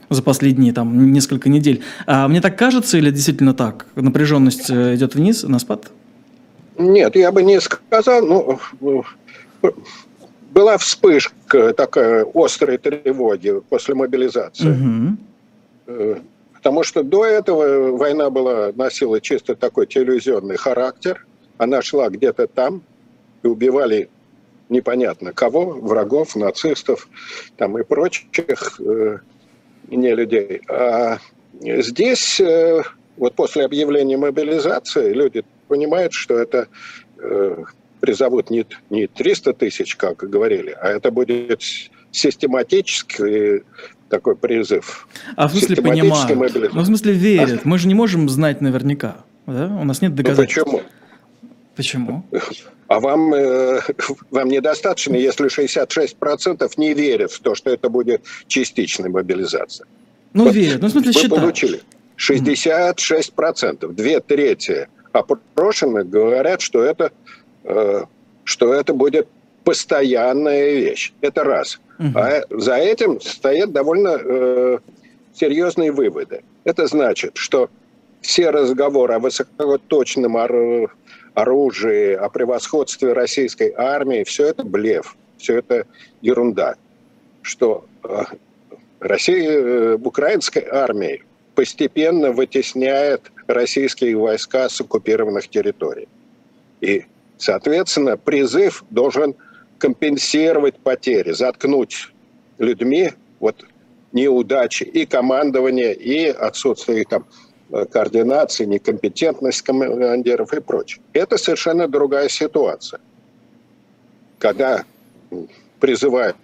[0.08, 1.82] за последние там несколько недель.
[2.06, 3.86] А мне так кажется или действительно так?
[3.96, 5.90] Напряженность э, идет вниз, на спад?
[6.78, 8.24] Нет, я бы не сказал.
[8.24, 9.04] Ну,
[10.50, 15.16] была вспышка такая острой тревоги после мобилизации.
[15.86, 16.20] Угу.
[16.54, 21.26] Потому что до этого война была, носила чисто такой телевизионный характер.
[21.58, 22.82] Она шла где-то там
[23.42, 24.08] и убивали
[24.68, 27.08] непонятно кого, врагов, нацистов
[27.56, 29.18] там и прочих э,
[29.88, 30.62] не людей.
[30.68, 31.18] А
[31.60, 32.82] здесь э,
[33.16, 36.68] вот после объявления мобилизации люди понимают, что это
[37.18, 37.64] э,
[38.00, 41.62] призовут не, не 300 тысяч, как говорили, а это будет
[42.10, 43.64] систематический
[44.08, 45.08] такой призыв.
[45.36, 46.72] А в смысле понимают?
[46.72, 47.60] Ну, в смысле верят.
[47.64, 47.68] А?
[47.68, 49.16] Мы же не можем знать наверняка.
[49.46, 49.66] Да?
[49.66, 50.62] У нас нет ну, доказательств.
[50.66, 50.82] Ну,
[51.74, 52.24] почему?
[52.30, 52.64] Почему?
[52.86, 53.80] А вам, э,
[54.30, 59.86] вам недостаточно, если 66% не верят в то, что это будет частичная мобилизация.
[60.32, 60.82] Ну, вот верят.
[60.82, 61.42] Ну, в смысле, Вы считают.
[61.42, 61.80] получили
[62.18, 67.12] 66%, две трети опрошенных говорят, что это,
[67.64, 68.02] э,
[68.44, 69.28] что это будет
[69.62, 71.12] постоянная вещь.
[71.20, 71.80] Это раз.
[71.98, 72.18] Угу.
[72.18, 74.78] А за этим стоят довольно э,
[75.32, 76.42] серьезные выводы.
[76.64, 77.70] Это значит, что
[78.20, 80.92] все разговоры о высокоточном ор-
[81.34, 85.86] оружии, о превосходстве российской армии, все это блеф, все это
[86.22, 86.74] ерунда.
[87.42, 88.22] Что э,
[89.00, 91.22] Россия, украинской армии
[91.54, 96.08] постепенно вытесняет российские войска с оккупированных территорий.
[96.80, 97.04] И,
[97.38, 99.34] соответственно, призыв должен
[99.78, 102.12] компенсировать потери, заткнуть
[102.58, 103.64] людьми вот
[104.12, 107.26] неудачи и командования, и отсутствие там,
[107.90, 111.02] координации, некомпетентность командиров и прочее.
[111.12, 113.00] Это совершенно другая ситуация.
[114.38, 114.84] Когда
[115.80, 116.36] призывают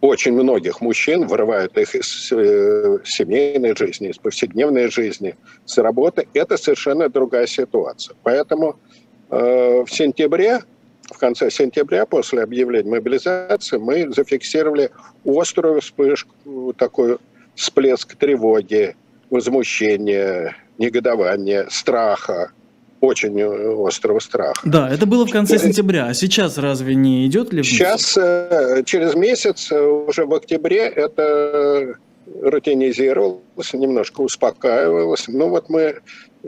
[0.00, 5.36] очень многих мужчин, вырывают их из э, семейной жизни, из повседневной жизни,
[5.66, 6.26] с работы.
[6.32, 8.16] Это совершенно другая ситуация.
[8.22, 8.76] Поэтому
[9.30, 10.60] э, в сентябре,
[11.10, 14.90] в конце сентября, после объявления мобилизации, мы зафиксировали
[15.24, 17.18] острую вспышку, такой
[17.54, 18.96] всплеск тревоги,
[19.28, 22.52] возмущения, негодования, страха
[23.00, 24.60] очень э, острого страха.
[24.64, 26.06] Да, это было в конце сентября.
[26.06, 27.62] А сейчас разве не идет ли?
[27.62, 31.94] Сейчас, э, через месяц, э, уже в октябре, это
[32.42, 35.26] рутинизировалось, немножко успокаивалось.
[35.28, 35.96] Ну вот мы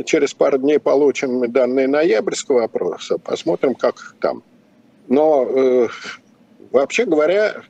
[0.05, 4.43] через пару дней получим данные ноябрьского опроса, посмотрим, как там.
[5.09, 5.89] Но э,
[6.71, 7.63] вообще говоря,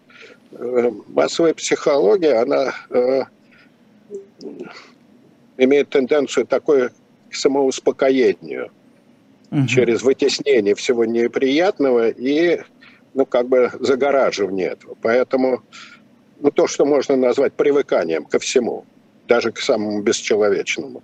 [0.52, 3.22] э, массовая психология, она э,
[5.56, 6.90] имеет тенденцию такой
[7.32, 8.70] к самоуспокоению
[9.50, 9.66] Мгм.
[9.66, 12.60] через вытеснение всего неприятного и,
[13.14, 14.96] ну, как бы загораживание этого.
[15.02, 15.62] Поэтому,
[16.40, 18.84] ну, то, что можно назвать привыканием ко всему,
[19.28, 21.02] даже к самому бесчеловечному,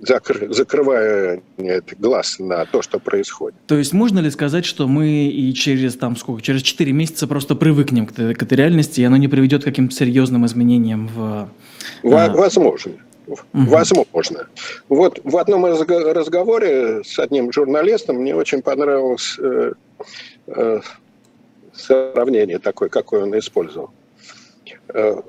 [0.00, 3.58] закры- закрывая нет, глаз на то, что происходит.
[3.66, 7.54] То есть можно ли сказать, что мы и через там сколько, через 4 месяца просто
[7.56, 11.48] привыкнем к, этой- к этой реальности, и оно не приведет к каким-то серьезным изменениям в...
[12.02, 12.30] Во- А.
[12.30, 12.92] Возможно.
[13.52, 14.46] Возможно.
[14.88, 19.72] Вот в одном из разго- разговоре с одним журналистом мне очень понравилось э,
[20.48, 20.80] э,
[21.72, 23.90] сравнение такое, какое он использовал.
[24.88, 25.20] Э,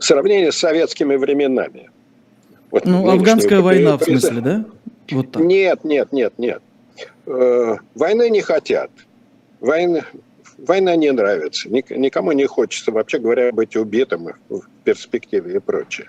[0.00, 1.90] сравнение с советскими временами.
[2.70, 4.64] Вот Ну, афганская при- война, в при- смысле, да?
[5.10, 5.42] Вот так.
[5.42, 6.62] Нет, нет, нет, нет.
[7.26, 8.90] Войны не хотят.
[9.60, 10.04] Войны,
[10.66, 11.68] война не нравится.
[11.68, 16.08] Ник- Никому не хочется, вообще говоря, быть убитым в перспективе и прочее.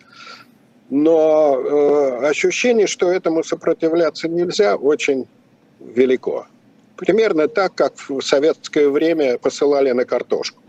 [0.90, 5.28] Но э, ощущение, что этому сопротивляться нельзя, очень
[5.80, 6.46] велико.
[6.96, 10.62] Примерно так, как в советское время посылали на картошку.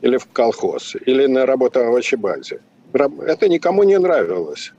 [0.00, 2.60] Или в колхоз, или на работу в овощебазе.
[2.92, 4.72] Это никому не нравилось.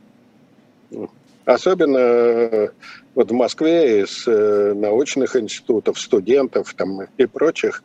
[1.46, 2.70] Особенно э,
[3.16, 7.84] вот в Москве из э, научных институтов, студентов там, и прочих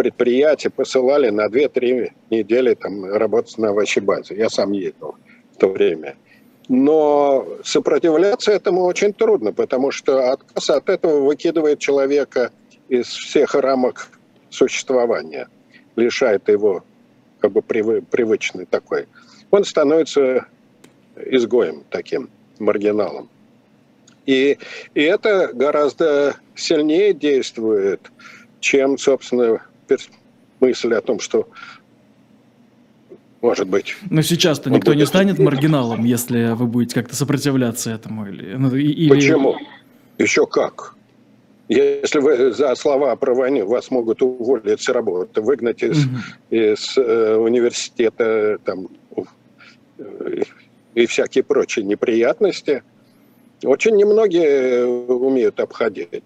[0.00, 4.34] предприятий посылали на 2-3 недели там, работать на овощебазе.
[4.34, 5.16] Я сам ездил
[5.52, 6.16] в то время.
[6.68, 12.50] Но сопротивляться этому очень трудно, потому что отказ от этого выкидывает человека
[12.88, 14.08] из всех рамок
[14.48, 15.48] существования,
[15.96, 16.82] лишает его
[17.40, 19.06] как бы привы- привычный такой.
[19.50, 20.46] Он становится
[21.26, 23.28] изгоем таким, маргиналом.
[24.24, 24.56] И,
[24.94, 28.10] и это гораздо сильнее действует,
[28.60, 30.08] чем, собственно, перс-
[30.60, 31.48] мысль о том, что,
[33.40, 38.26] может быть, Но сейчас-то никто не будет- станет маргиналом, если вы будете как-то сопротивляться этому.
[38.28, 39.56] Или, ну, или- Почему?
[40.18, 40.94] Еще как?
[41.68, 46.18] Если вы за слова про войну вас могут уволить с работы, выгнать из, Мгм.
[46.50, 48.88] из э, университета там,
[49.98, 50.42] э,
[50.94, 52.82] и всякие прочие неприятности,
[53.64, 56.24] очень немногие умеют обходить.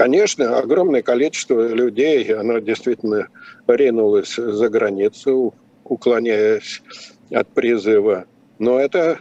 [0.00, 3.28] Конечно, огромное количество людей, оно действительно
[3.66, 5.52] ринулось за границу,
[5.84, 6.80] уклоняясь
[7.30, 8.24] от призыва.
[8.58, 9.18] Но это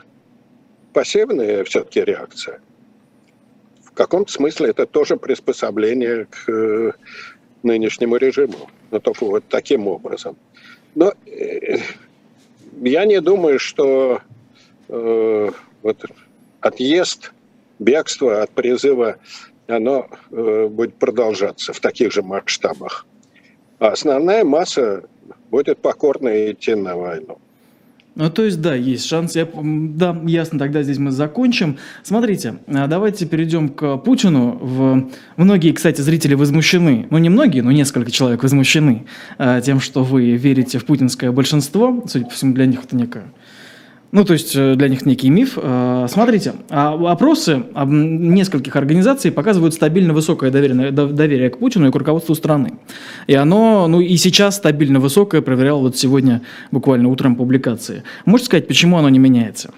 [0.93, 2.61] пассивная все-таки реакция.
[3.83, 6.93] В каком-то смысле это тоже приспособление к э,
[7.61, 8.69] нынешнему режиму.
[8.89, 10.37] Но только вот таким образом.
[10.95, 11.79] Но э,
[12.79, 14.21] я не думаю, что
[14.87, 15.49] э,
[15.81, 16.05] вот
[16.61, 17.33] отъезд,
[17.79, 19.17] бегство от призыва,
[19.69, 23.05] оно э, будет продолжаться в таких же масштабах.
[23.79, 25.03] А основная масса
[25.51, 27.37] будет покорно идти на войну.
[28.15, 29.35] Ну, то есть, да, есть шанс.
[29.37, 31.77] Я, да, ясно, тогда здесь мы закончим.
[32.03, 34.57] Смотрите, а давайте перейдем к Путину.
[34.59, 35.09] В...
[35.37, 39.05] Многие, кстати, зрители возмущены, ну, не многие, но несколько человек возмущены
[39.37, 42.03] а, тем, что вы верите в путинское большинство.
[42.07, 43.31] Судя по всему, для них это некое...
[44.11, 45.57] Ну, то есть э, для них некий миф.
[45.61, 51.91] Э, Смотрите, а опросы нескольких организаций показывают стабильно высокое доверие, до- доверие к Путину и
[51.91, 52.79] к руководству страны.
[53.27, 56.41] И оно, ну и сейчас стабильно высокое, проверял вот сегодня
[56.71, 58.03] буквально утром публикации.
[58.25, 59.71] Можете сказать, почему оно не меняется?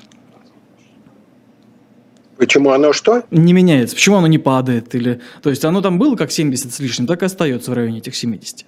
[2.37, 3.23] Почему оно что?
[3.31, 4.95] Не меняется, почему оно не падает?
[4.95, 5.19] Или...
[5.43, 8.15] То есть оно там было как 70 с лишним, так и остается в районе этих
[8.15, 8.65] 70.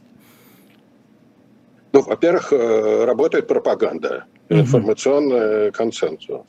[1.94, 4.26] Ну, во-первых, э, работает пропаганда.
[4.62, 6.42] Информационный консенсус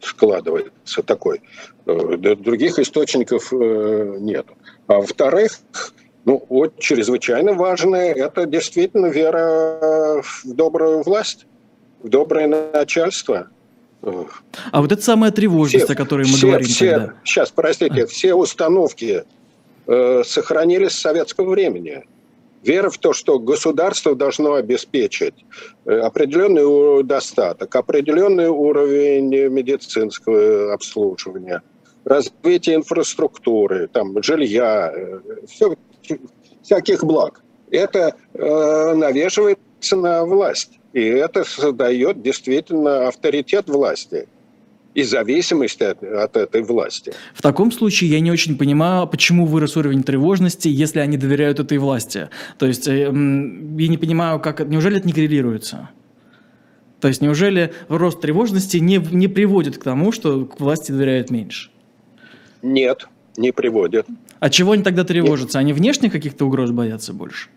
[0.00, 1.42] складывается такой.
[1.86, 4.46] Э, Других источников э, нет.
[4.86, 5.52] А во-вторых,
[6.24, 11.46] ну, вот чрезвычайно важное– это действительно вера в добрую власть,
[12.02, 13.48] в доброе начальство.
[14.02, 14.24] Э,
[14.72, 17.14] А вот это самая тревожность, Все- о которой мы все- говорим все- тогда.
[17.24, 19.24] Сейчас, простите, все установки
[19.86, 22.04] э, сохранились с советского времени.
[22.62, 25.46] Вера в то, что государство должно обеспечить
[25.86, 31.62] э, определенный достаток, определенный уровень медицинского обслуживания,
[32.04, 35.74] развитие инфраструктуры, там, жилья, э, всё-
[36.62, 37.42] всяких благ.
[37.70, 40.78] Это э, навешивается на власть.
[40.92, 44.28] И это создает действительно авторитет власти
[44.94, 47.12] и зависимость от, от этой власти.
[47.34, 51.78] В таком случае я не очень понимаю, почему вырос уровень тревожности, если они доверяют этой
[51.78, 52.28] власти.
[52.58, 55.90] То есть э, я не понимаю, как неужели это не коррелируется?
[57.00, 61.70] То есть неужели рост тревожности не, не приводит к тому, что к власти доверяют меньше?
[62.62, 64.06] Нет, не приводит.
[64.38, 65.58] А чего они тогда тревожатся?
[65.58, 67.48] Они внешних каких-то угроз боятся больше?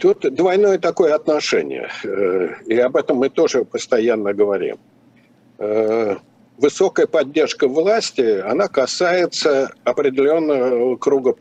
[0.00, 4.76] Тут двойное такое отношение, э, и об этом мы тоже постоянно говорим.
[5.62, 6.16] Э,
[6.58, 11.36] высокая поддержка власти, она касается определенного круга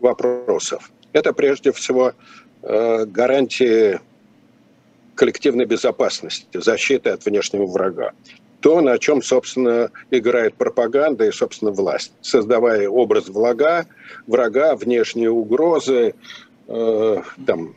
[0.00, 0.90] вопросов.
[1.12, 2.14] Это прежде всего
[2.62, 4.00] э, гарантии
[5.14, 8.12] коллективной безопасности, защиты от внешнего врага.
[8.60, 13.84] То, на чем, собственно, играет пропаганда и, собственно, власть, создавая образ врага,
[14.26, 16.14] врага внешние угрозы,
[16.68, 17.16] э,
[17.46, 17.76] там,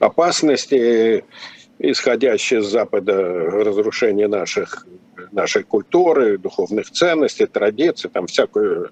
[0.00, 1.24] опасности,
[1.78, 4.86] исходящие с Запада, разрушение наших,
[5.32, 8.90] нашей культуры, духовных ценностей, традиций, там всякую...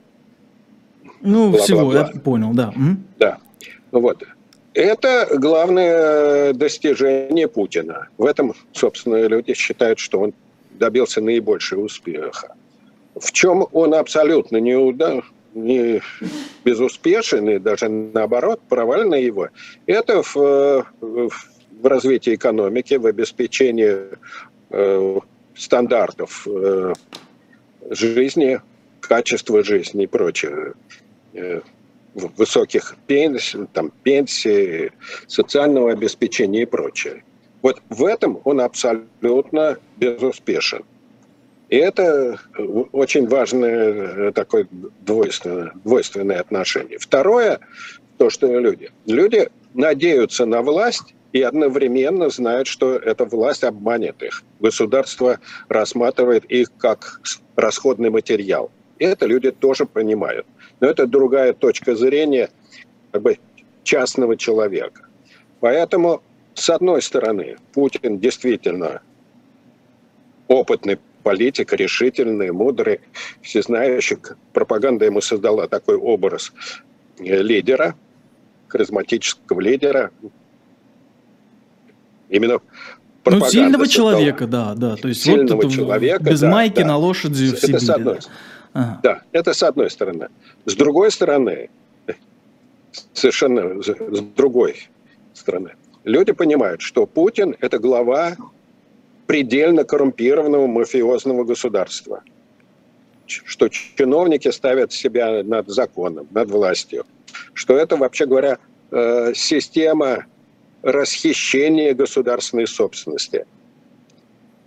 [1.20, 1.62] Ну, бла -бла -бла.
[1.62, 2.72] всего, я понял, да.
[3.18, 3.38] Да.
[3.90, 4.24] Вот.
[4.74, 8.08] Это главное достижение Путина.
[8.16, 10.32] В этом, собственно, люди считают, что он
[10.78, 12.54] добился наибольшего успеха.
[13.14, 15.22] В чем он абсолютно не, уда...
[15.54, 16.00] не
[16.64, 19.48] безуспешен, и даже наоборот, провально его,
[19.86, 23.96] это в, в развитии экономики, в обеспечении
[24.70, 25.20] э,
[25.56, 26.94] стандартов э,
[27.90, 28.60] жизни,
[29.00, 30.74] качества жизни и прочее.
[31.34, 31.60] Э,
[32.14, 34.90] высоких пенсий, там, пенсий,
[35.26, 37.24] социального обеспечения и прочее.
[37.62, 40.84] Вот в этом он абсолютно безуспешен.
[41.68, 42.38] И это
[42.92, 44.66] очень важное э, такое
[45.00, 46.98] двойственное, двойственное отношение.
[46.98, 47.60] Второе,
[48.18, 48.90] то, что люди.
[49.06, 54.42] Люди надеются на власть и одновременно знают, что эта власть обманет их.
[54.60, 57.20] Государство рассматривает их как
[57.56, 58.70] расходный материал.
[58.98, 60.46] И это люди тоже понимают.
[60.80, 62.50] Но это другая точка зрения
[63.10, 63.38] как бы,
[63.82, 65.06] частного человека.
[65.60, 66.22] Поэтому,
[66.54, 69.02] с одной стороны, Путин действительно
[70.48, 73.00] опытный политик, решительный, мудрый,
[73.40, 74.18] всезнающий.
[74.52, 76.52] Пропаганда ему создала такой образ
[77.18, 77.94] лидера,
[78.68, 80.10] харизматического лидера.
[82.32, 82.60] Именно
[83.24, 84.96] ну, сильного человека, да, да.
[84.96, 86.86] То есть сильного вот человека, без да, майки да.
[86.86, 87.74] на лошади в Сибири.
[87.74, 88.20] Это с одной, да.
[88.72, 89.00] Ага.
[89.02, 90.28] Да, это с одной стороны.
[90.64, 91.68] С другой стороны,
[93.12, 94.88] совершенно с другой
[95.34, 95.72] стороны,
[96.04, 98.34] люди понимают, что Путин– это глава
[99.26, 102.22] предельно коррумпированного мафиозного государства.
[103.26, 107.04] Что чиновники ставят себя над законом, над властью.
[107.52, 108.58] Что это, вообще говоря,
[108.90, 110.24] э, система
[110.82, 113.46] расхищения государственной собственности–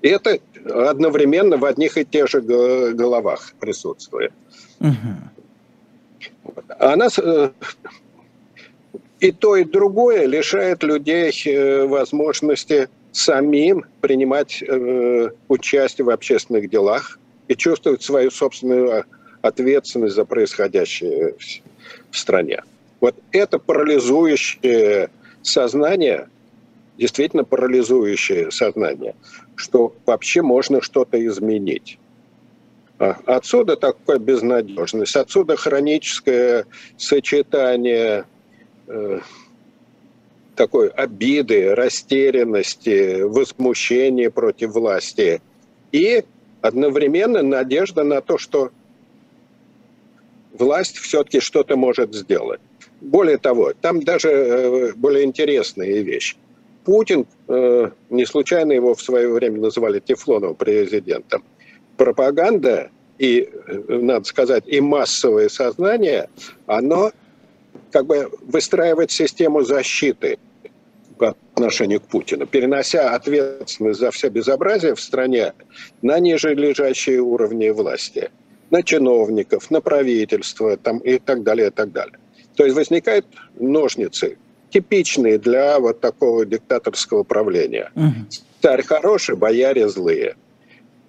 [0.06, 0.38] и это
[0.70, 4.34] одновременно в одних и тех же головах присутствует.
[4.80, 4.94] Угу.
[6.78, 7.50] Она э,
[9.20, 17.18] и то, и другое лишает людей э, возможности самим принимать э, участие в общественных делах
[17.48, 19.06] и чувствовать свою собственную
[19.42, 21.34] ответственность за происходящее
[22.12, 22.62] в стране.
[23.00, 25.10] Вот это парализующее
[25.48, 26.30] сознание
[26.98, 29.16] действительно парализующее сознание,
[29.56, 31.98] что вообще можно что-то изменить.
[32.98, 36.66] А отсюда такая безнадежность, отсюда хроническое
[36.98, 38.26] сочетание
[38.88, 39.20] э,
[40.56, 45.42] такой обиды, растерянности, возмущения против власти
[45.92, 46.24] и
[46.62, 48.72] одновременно надежда на то, что
[50.54, 52.62] власть все-таки что-то может сделать.
[53.02, 56.38] Более того, там даже э, более интересные вещи.
[56.86, 61.44] Путин, э, не случайно его в свое время называли Тефлоновым президентом,
[61.98, 66.30] пропаганда и, э, надо сказать, и массовое сознание,
[66.68, 67.12] оно
[67.92, 70.38] как бы выстраивает систему защиты
[71.18, 75.54] по отношению к Путину, перенося ответственность за все безобразие в стране
[76.02, 78.32] на ниже лежащие уровни власти,
[78.70, 82.18] на чиновников, на правительство там, и так далее, и так далее.
[82.56, 83.26] То есть возникают
[83.60, 84.38] ножницы,
[84.70, 87.92] типичные для вот такого диктаторского правления.
[87.96, 88.14] Угу.
[88.62, 90.36] Царь хороший, бояре злые.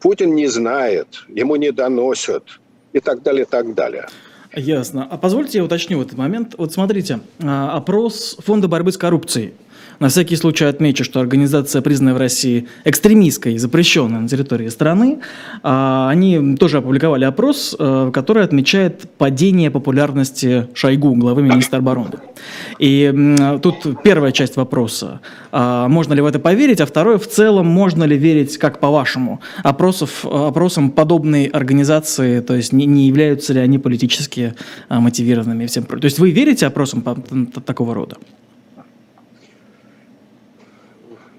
[0.00, 2.60] Путин не знает, ему не доносят
[2.92, 4.06] и так далее, и так далее.
[4.54, 5.06] Ясно.
[5.10, 6.54] А позвольте я уточню в этот момент.
[6.56, 9.54] Вот смотрите, а, опрос Фонда борьбы с коррупцией–
[10.00, 15.18] на всякий случай отмечу, что организация, признанная в России экстремистской запрещенной на территории страны,
[15.62, 22.18] а, они тоже опубликовали опрос, э, который отмечает падение популярности Шойгу, главы министра обороны.
[22.78, 25.20] И тут первая часть вопроса,
[25.52, 29.40] а, можно ли в это поверить, а второе, в целом, можно ли верить, как по-вашему,
[29.62, 34.54] опросам подобной организации, то есть не, не являются ли они политически
[34.88, 37.02] а, мотивированными всем То есть вы верите опросам
[37.64, 38.16] такого рода?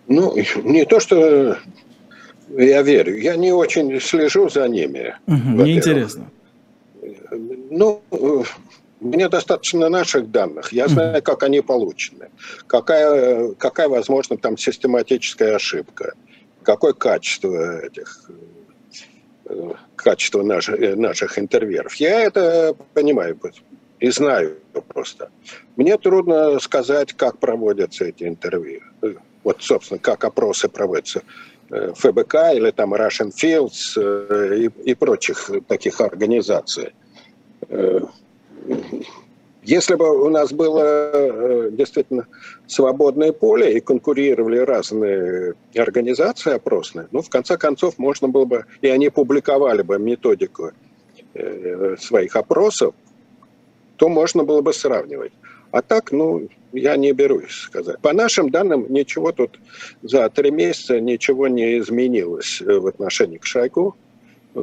[0.08, 1.58] Ну, не то, что
[2.50, 5.16] я верю, я не очень слежу за ними.
[5.28, 6.32] Угу, мне интересно.
[7.70, 8.02] Ну,
[9.00, 10.72] мне достаточно наших данных.
[10.72, 12.30] Я знаю, как они получены.
[12.68, 16.14] Какая, какая возможно, там систематическая ошибка.
[16.64, 18.30] Какое качество этих
[19.46, 21.96] э, качество наших, э, наших интервьюов.
[21.96, 23.40] Я это понимаю
[24.00, 25.30] и знаю просто.
[25.76, 28.82] Мне трудно сказать, как проводятся эти интервью.
[29.48, 31.22] Вот, собственно, как опросы проводятся.
[31.70, 33.96] Э, ФБК или там Russian Fields
[34.58, 36.94] и, и прочих таких организаций.
[39.64, 42.28] Если бы у нас было э, действительно
[42.68, 48.90] свободное поле и конкурировали разные организации опросные, ну, в конце концов, можно было бы, и
[48.90, 50.72] они публиковали бы методику
[51.34, 52.94] э, своих опросов,
[53.96, 55.32] то можно было бы сравнивать.
[55.72, 58.00] А так, ну, я не берусь сказать.
[58.00, 59.60] По нашим данным, ничего тут
[60.02, 63.96] за три месяца ничего не изменилось э, в отношении к Шойгу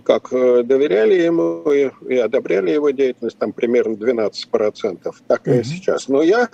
[0.03, 6.09] как э, доверяли ему и, и одобряли его деятельность, там примерно 12%, так и сейчас.
[6.09, 6.49] Но я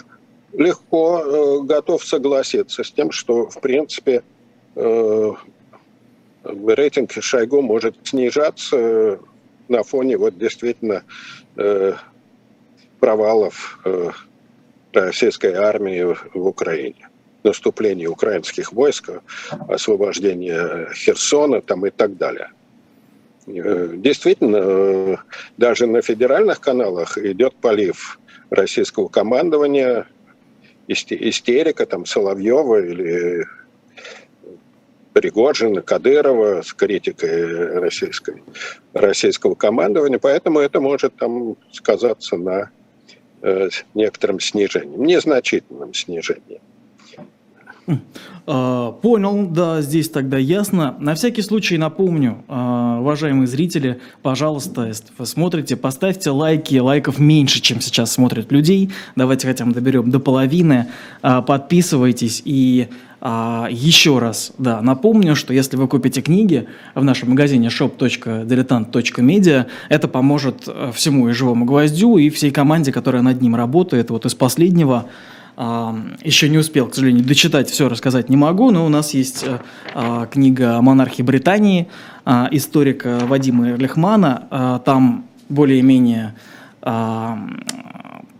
[0.52, 4.22] легко э, готов согласиться с тем, что, в принципе,
[4.74, 5.32] э,
[6.44, 9.20] рейтинг Шойгу может снижаться
[9.68, 11.04] на фоне вот действительно
[11.56, 11.94] э,
[12.98, 14.10] провалов э,
[14.92, 17.08] российской армии в Украине
[17.42, 19.10] наступление украинских войск,
[19.68, 22.50] освобождение Херсона там и так далее.
[23.46, 25.16] Э, действительно, э,
[25.56, 28.18] даже на федеральных каналах идет полив
[28.50, 30.06] российского командования,
[30.86, 33.46] истерика там Соловьева или
[35.12, 38.42] Пригожина, Кадырова с критикой российской,
[38.92, 42.70] российского командования, поэтому это может там сказаться на
[43.42, 46.60] э, некотором снижении, незначительном снижении.
[46.60, 46.69] А,
[48.46, 50.96] понял, да, здесь тогда ясно.
[50.98, 56.76] На всякий случай напомню, а, уважаемые зрители, пожалуйста, если вы смотрите, поставьте лайки.
[56.76, 58.90] Лайков меньше, чем сейчас смотрят людей.
[59.14, 60.86] Давайте хотя бы доберем до половины.
[61.22, 62.88] А, подписывайтесь и
[63.22, 70.66] еще раз, да, напомню, что если вы купите книги в нашем магазине shop.diletant.media, это поможет
[70.94, 74.08] всему и живому гвоздю, и всей команде, которая над ним работает.
[74.08, 75.04] Вот из последнего
[76.22, 79.58] еще не успел, к сожалению, дочитать все, рассказать не могу, но у нас есть э,
[79.94, 81.88] а, книга «Монархи Британии»
[82.24, 84.80] а, историка Вадима Эрлихмана.
[84.86, 86.34] Там более-менее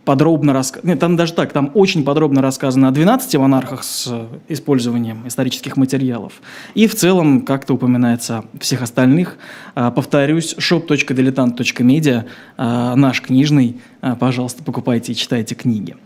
[0.05, 4.11] подробно рассказано, там даже так, там очень подробно рассказано о 12 монархах с
[4.49, 6.41] использованием исторических материалов.
[6.75, 9.37] И в целом как-то упоминается всех остальных.
[9.75, 12.25] Повторюсь, shop.diletant.media,
[12.57, 13.81] наш книжный.
[14.19, 15.97] Пожалуйста, покупайте и читайте книги.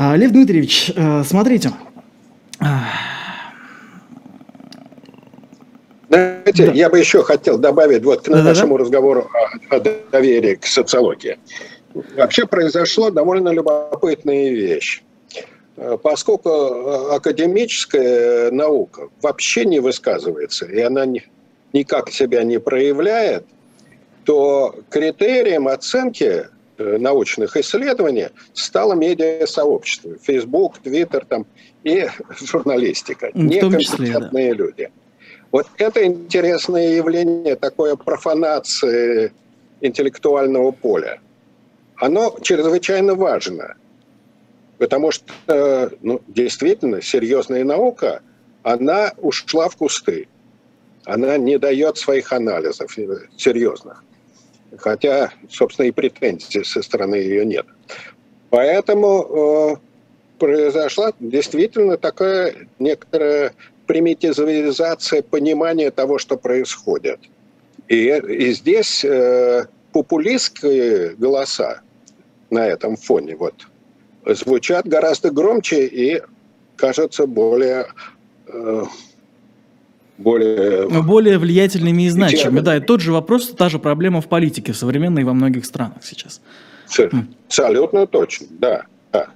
[0.00, 1.72] А, Лев Дмитриевич, э, смотрите.
[6.08, 6.72] Знаете, да.
[6.72, 9.28] я бы еще хотел добавить вот к нашему да, разговору
[9.70, 9.80] о, о
[10.12, 11.40] доверии к социологии.
[12.16, 15.02] Вообще произошла довольно любопытная вещь.
[15.76, 21.06] Э, поскольку э, академическая наука вообще не высказывается, и она
[21.72, 23.46] никак себя не проявляет,
[24.22, 26.46] то критерием оценки
[26.78, 30.16] научных исследований стало медиа-сообщество.
[30.22, 31.46] Facebook, Twitter там,
[31.84, 32.06] и
[32.40, 33.30] журналистика.
[33.34, 34.64] Некомпетентные да.
[34.64, 34.90] люди.
[35.50, 39.32] Вот это интересное явление, такое профанации
[39.80, 41.20] интеллектуального поля.
[41.96, 43.76] Оно чрезвычайно важно.
[44.76, 48.22] Потому что, ну, действительно, серьезная наука,
[48.62, 50.28] она ушла в кусты.
[51.04, 54.04] Она не дает своих анализов э, серьезных
[54.76, 57.66] хотя, собственно, и претензий со стороны ее нет.
[58.50, 59.76] Поэтому э,
[60.38, 63.52] произошла действительно такая некоторая
[63.86, 67.20] примитивизация понимания того, что происходит.
[67.88, 71.80] И, и здесь э, популистские голоса
[72.50, 73.66] на этом фоне вот,
[74.26, 76.22] звучат гораздо громче и
[76.76, 77.86] кажутся более
[78.46, 78.84] э,
[80.18, 80.88] более...
[80.88, 82.60] Более влиятельными и значимыми.
[82.60, 85.98] Да, и тот же вопрос, та же проблема в политике в современной во многих странах
[86.02, 86.40] сейчас.
[87.46, 88.84] Абсолютно точно, да.
[89.12, 89.28] да.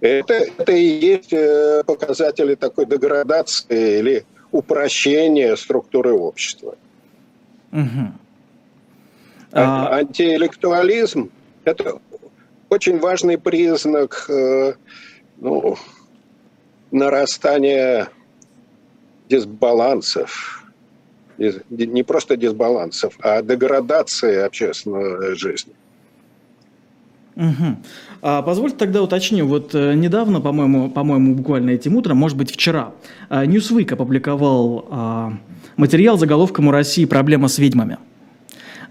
[0.00, 6.76] Это, это и есть э, показатели такой деградации или упрощения структуры общества.
[7.72, 8.12] Угу.
[9.52, 9.98] А...
[9.98, 11.30] Антиэлектуализм–
[11.64, 12.00] это
[12.70, 14.74] очень важный признак э,
[15.38, 15.76] ну,
[16.90, 18.08] нарастания
[19.28, 20.64] дисбалансов,
[21.38, 25.72] не просто дисбалансов, а деградации общественной жизни.
[27.36, 27.76] Угу.
[28.22, 29.46] А позвольте тогда уточню.
[29.46, 32.92] Вот э, недавно, по-моему, по-моему, буквально этим утром, может быть, вчера,
[33.28, 35.30] э, Newsweek опубликовал э,
[35.76, 37.98] материал заголовком «У России проблема с ведьмами».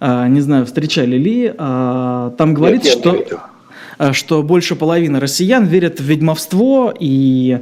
[0.05, 3.27] а, не знаю, встречали ли, а, там говорится, Нет,
[3.97, 7.59] что, что больше половины россиян верят в ведьмовство и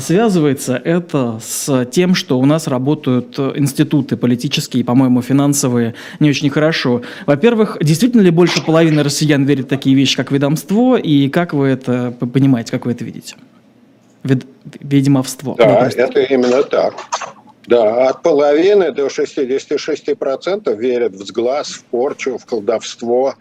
[0.00, 6.50] связывается это с тем, что у нас работают э, институты политические, по-моему, финансовые не очень
[6.50, 7.02] хорошо.
[7.26, 11.68] Во-первых, действительно ли больше половины россиян верят в такие вещи, как ведомство, и как вы
[11.68, 13.36] это понимаете, как вы это видите?
[14.24, 14.46] Вед-
[14.80, 15.54] Ведьмовство.
[15.56, 16.02] Да, простите.
[16.02, 16.94] это именно так.
[17.68, 23.34] Да, от половины до 66% верят в сглаз, в порчу, в колдовство,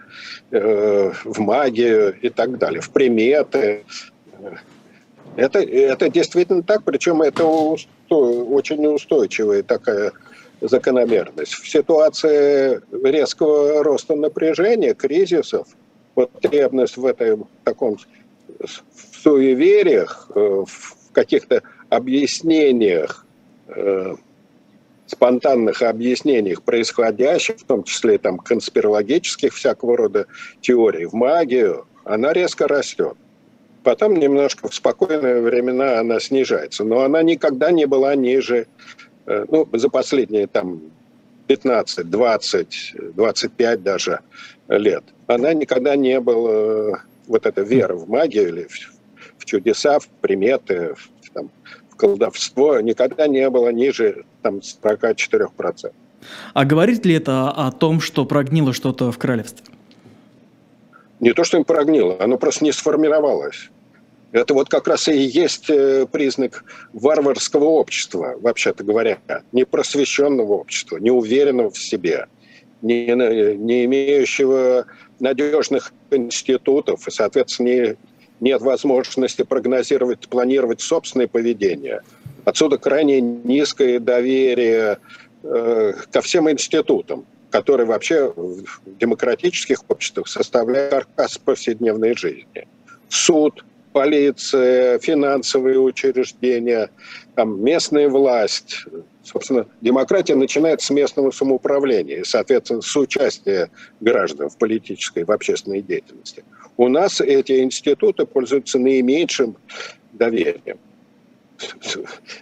[0.52, 3.86] э, в магию и так далее, в приметы.
[5.36, 10.12] Это, это действительно так, причем это усто- очень устойчивая такая
[10.62, 11.54] закономерность.
[11.54, 15.68] В ситуации резкого роста напряжения, кризисов,
[16.16, 17.98] потребность в этом таком
[18.60, 23.26] в суевериях, э, в каких-то объяснениях,
[23.68, 24.16] э,
[25.06, 30.26] спонтанных объяснениях происходящих, в том числе там конспирологических всякого рода
[30.62, 33.16] теорий, в магию, она резко растет.
[33.88, 38.68] Потом немножко в спокойные времена она снижается, но она никогда не была ниже,
[39.26, 40.82] э, ну, за последние там
[41.48, 44.20] 15, 20, 25 даже
[44.68, 45.06] лет.
[45.28, 48.74] Она никогда не была, вот эта вера в магию или в,
[49.38, 51.50] в чудеса, в приметы, в, там,
[51.90, 55.94] в колдовство, никогда не было ниже там 44%.
[56.54, 59.64] А говорит ли это о том, что прогнило что-то в королевстве?
[61.22, 63.70] Не то, что им прогнило, оно просто не сформировалось.
[64.32, 66.64] Это вот как раз и есть э, признак
[66.94, 69.20] варварского общества, вообще-то говоря,
[69.52, 72.28] непросвещенного общества, неуверенного в себе,
[72.82, 73.06] не,
[73.56, 74.86] не имеющего
[75.20, 77.98] надежных институтов, и, соответственно, не,
[78.40, 82.02] нет возможности прогнозировать, планировать собственное поведение.
[82.46, 85.00] Отсюда крайне низкое доверие
[85.44, 88.64] э, ко всем институтам, которые вообще в
[89.00, 92.68] демократических обществах составляют каркас повседневной жизни.
[93.10, 93.64] Суд,
[93.98, 96.92] полиция, финансовые учреждения,
[97.34, 98.86] там, местная власть.
[99.24, 105.82] Собственно, демократия начинается с местного самоуправления и, соответственно, с участия граждан в политической, в общественной
[105.82, 106.44] деятельности.
[106.78, 109.58] У нас эти институты пользуются наименьшим
[110.14, 110.78] доверием.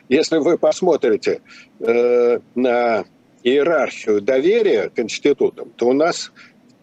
[0.10, 1.40] Если вы посмотрите
[1.80, 3.06] э, на
[3.44, 6.34] иерархию доверия к институтам, то у нас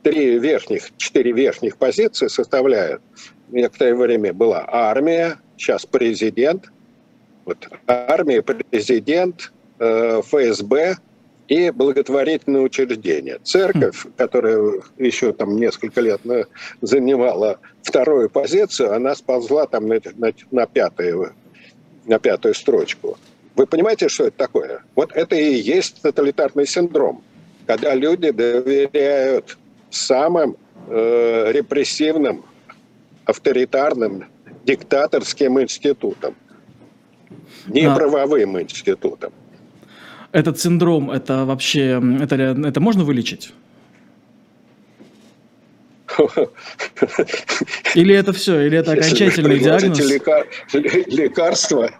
[0.02, 3.02] три верхних, четыре верхних позиции составляют.
[3.53, 6.72] Некоторое время была армия, сейчас президент.
[7.44, 10.96] Вот, армия, президент, э, ФСБ
[11.48, 13.38] и благотворительные учреждения.
[13.44, 16.46] Церковь, которая еще там несколько лет на-
[16.80, 21.34] занимала вторую позицию, она сползла там на, на, на пятую,
[22.07, 23.18] на пятую строчку.
[23.55, 24.82] Вы понимаете, что это такое?
[24.94, 27.22] Вот это и есть тоталитарный синдром,
[27.66, 29.59] когда люди доверяют
[29.90, 30.57] самым
[30.88, 32.46] э, репрессивным,
[33.32, 34.24] авторитарным,
[34.64, 36.34] диктаторским институтам,
[37.66, 37.94] не А.
[37.94, 39.32] правовым институтам.
[40.32, 43.52] Этот синдром, это вообще, это, это можно вылечить?
[47.94, 49.98] Или это все, или это окончательный диагноз?
[49.98, 51.90] лекар- ле- лекарство.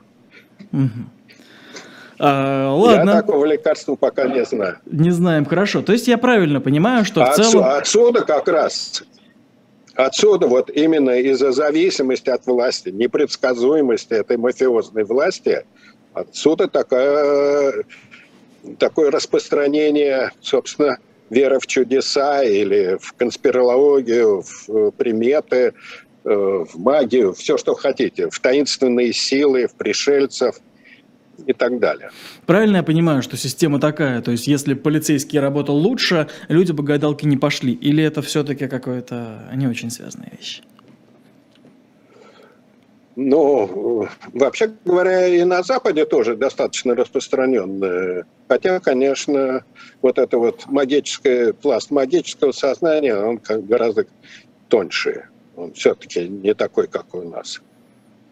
[2.19, 4.79] А, я ладно, такого лекарства пока не знаю.
[4.87, 5.81] не знаем, хорошо.
[5.83, 7.65] То есть я правильно понимаю, что в Отсю- целом...
[7.67, 9.03] Отсюда как раз,
[10.07, 15.65] отсюда вот именно из-за зависимости от власти, непредсказуемости этой мафиозной власти,
[16.13, 17.85] отсюда такая,
[18.79, 20.99] такое распространение, собственно,
[21.31, 28.29] веры в чудеса или в конспирологию, в э, приметы, э, в магию, все, что хотите,
[28.29, 30.57] в таинственные силы, в пришельцев
[31.47, 32.11] и так далее.
[32.47, 37.27] Правильно я понимаю, что система такая, то есть если полицейский работал лучше, люди бы гадалки
[37.27, 37.73] не пошли?
[37.73, 40.63] Или это все-таки какое-то не очень связанная вещь?
[43.15, 48.25] Ну, вообще говоря, и на Западе тоже достаточно распространенное.
[48.49, 49.65] Хотя, конечно,
[50.01, 54.07] вот это вот магическое, пласт магического сознания, он как гораздо
[54.69, 55.27] тоньше.
[55.57, 57.61] Он все-таки не такой, как у нас.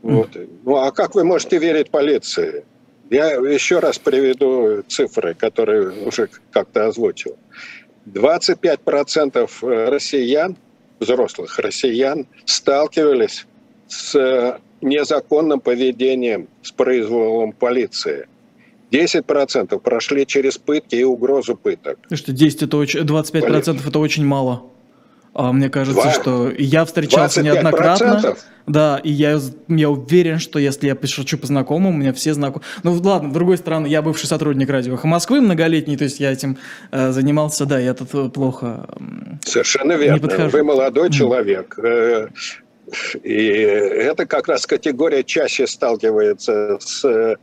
[0.00, 0.30] Вот.
[0.64, 2.64] Ну, а как вы можете верить полиции?
[3.10, 7.36] Я еще раз приведу цифры, которые уже как-то озвучил.
[8.06, 10.56] 25% россиян,
[11.00, 13.46] взрослых россиян, сталкивались
[13.88, 18.28] с э, незаконным поведением, с произволом полиции.
[18.92, 21.98] 10% прошли через пытки и угрозу пыток.
[22.12, 24.70] Что 10 это очень, 25% это очень мало.
[25.40, 26.12] А мне кажется, Два?
[26.12, 28.36] что я встречался неоднократно.
[28.66, 32.66] Да, и я, я уверен, что если я пишу по знакомым, у меня все знакомые...
[32.82, 36.58] Ну ладно, с другой стороны, я бывший сотрудник радио Москвы многолетний, то есть я этим
[36.92, 38.86] э, занимался, да, я тут э, плохо...
[39.44, 40.48] Совершенно верно.
[40.48, 41.12] Вы молодой mm.
[41.12, 41.78] человек.
[41.78, 42.28] Э,
[43.22, 47.36] и это как раз категория чаще сталкивается с э,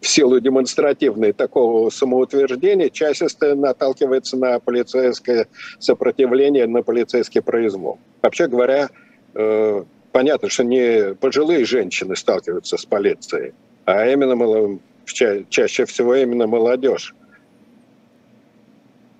[0.00, 5.46] в силу демонстративной такого самоутверждения чаще наталкивается на полицейское
[5.78, 7.98] сопротивление, на полицейский произвол.
[8.22, 8.90] Вообще говоря,
[9.34, 13.52] э, понятно, что не пожилые женщины сталкиваются с полицией,
[13.84, 17.14] а именно чаще всего именно молодежь.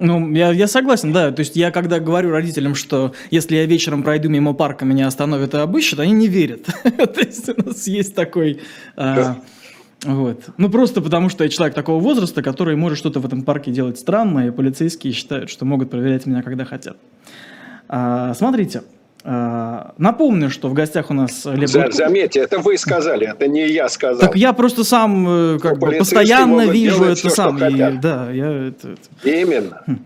[0.00, 1.30] Ну, я, я согласен, да.
[1.30, 5.52] То есть я когда говорю родителям, что если я вечером пройду мимо парка, меня остановят
[5.52, 6.64] и обыщут, они не верят.
[6.82, 8.60] То есть у нас есть такой...
[8.96, 9.36] А,
[10.04, 10.44] вот.
[10.56, 13.98] Ну, просто потому, что я человек такого возраста, который может что-то в этом парке делать
[13.98, 16.96] странное, и полицейские считают, что могут проверять меня, когда хотят.
[17.88, 18.82] А, смотрите,
[19.22, 23.68] а, напомню, что в гостях у нас Лев За, Заметьте, это вы сказали, это не
[23.68, 24.20] я сказал.
[24.20, 27.58] Так я просто сам э, как бы постоянно вижу это все, сам.
[27.58, 29.28] И, да, я это, это...
[29.28, 29.82] Именно.
[29.86, 29.98] Хм.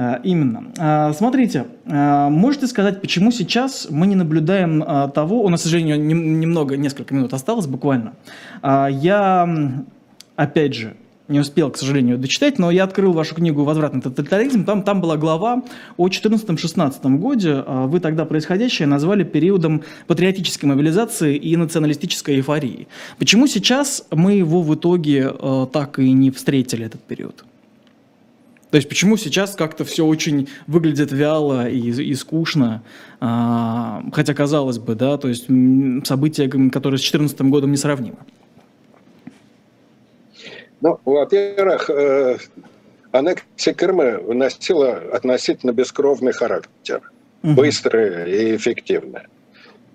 [0.00, 0.70] А, именно.
[0.78, 6.00] А, смотрите, а, можете сказать, почему сейчас мы не наблюдаем того, у нас, к сожалению,
[6.00, 8.12] немного, несколько минут осталось буквально.
[8.62, 9.82] Я,
[10.36, 10.94] опять же,
[11.26, 14.64] не успел, к сожалению, дочитать, но я открыл вашу книгу «Возвратный тоталитаризм».
[14.64, 15.64] Там, там была глава
[15.96, 17.64] о 14-16 годе.
[17.66, 22.86] Вы тогда происходящее назвали периодом патриотической мобилизации и националистической эйфории.
[23.18, 25.32] Почему сейчас мы его в итоге
[25.72, 27.44] так и не встретили, этот период?
[28.70, 32.82] То есть почему сейчас как-то все очень выглядит вяло и, и скучно,
[33.20, 35.46] а, хотя казалось бы, да, то есть
[36.06, 38.18] события, которые с 2014 годом несравнимы.
[40.80, 42.36] Ну, во-первых, э,
[43.10, 47.00] аннексия Крыма носила относительно бескровный характер,
[47.42, 47.54] угу.
[47.54, 49.22] быстрый и эффективный.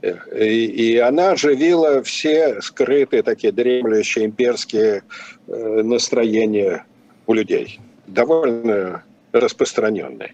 [0.02, 5.04] И, и она оживила все скрытые такие дремлющие имперские
[5.48, 6.86] э, настроения
[7.28, 7.80] у людей
[8.14, 10.34] довольно распространенный.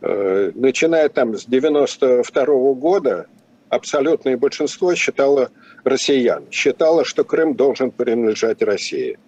[0.00, 3.26] Э, начиная там с 92 -го года,
[3.68, 5.50] абсолютное большинство считало
[5.84, 9.18] россиян, считало, что Крым должен принадлежать России.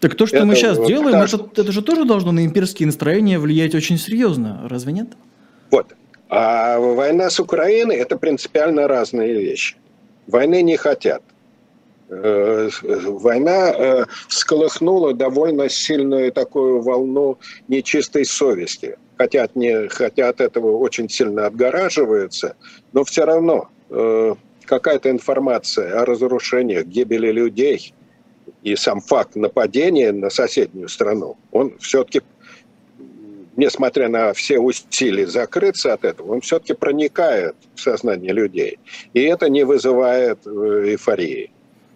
[0.00, 1.50] Так то, что это, мы сейчас вот, делаем, это, что...
[1.56, 5.08] это же тоже должно на имперские настроения влиять очень серьезно, разве нет?
[5.70, 5.94] Вот.
[6.28, 9.76] А война с Украиной– это принципиально разные вещи.
[10.26, 11.22] Войны не хотят.
[12.08, 18.96] Э, война э, всколыхнула довольно сильную такую волну нечистой совести.
[19.18, 22.54] Хотят, не хотят этого, очень сильно отгораживаются,
[22.92, 24.34] но все равно э,
[24.66, 27.92] какая-то информация о разрушениях, гибели людей
[28.62, 32.20] и сам факт нападения на соседнюю страну, он все-таки,
[33.56, 38.78] несмотря на все усилия закрыться от этого, он все-таки проникает в сознание людей.
[39.12, 41.50] И это не вызывает эйфории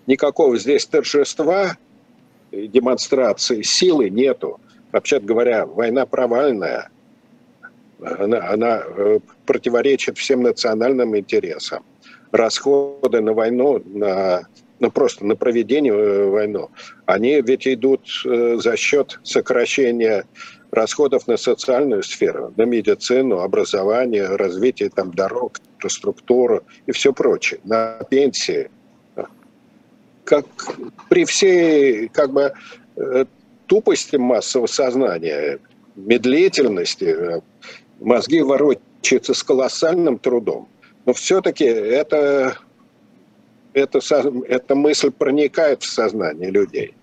[0.07, 1.77] никакого здесь торжества,
[2.53, 4.61] демонстрации силы нету.
[4.93, 6.91] Вообще говоря, война провальная.
[8.03, 11.85] Она, она э, противоречит всем национальным интересам.
[12.33, 14.49] Расходы на войну, на,
[14.81, 16.67] ну просто на проведение э, войны,
[17.07, 20.25] они ведь идут э, за счет сокращения
[20.71, 27.99] расходов на социальную сферу, на медицину, образование, развитие там, дорог, инфраструктуру и все прочее, на
[28.11, 28.71] пенсии–
[30.31, 30.47] как
[31.09, 32.53] при всей как бы
[32.97, 33.25] э,
[33.67, 35.59] тупости массового сознания,
[35.97, 37.41] медлительности, э,
[37.99, 40.69] мозги ворочаются с колоссальным трудом.
[41.05, 42.57] Но все-таки это,
[43.73, 43.99] это,
[44.47, 46.95] эта мысль проникает в сознание людей.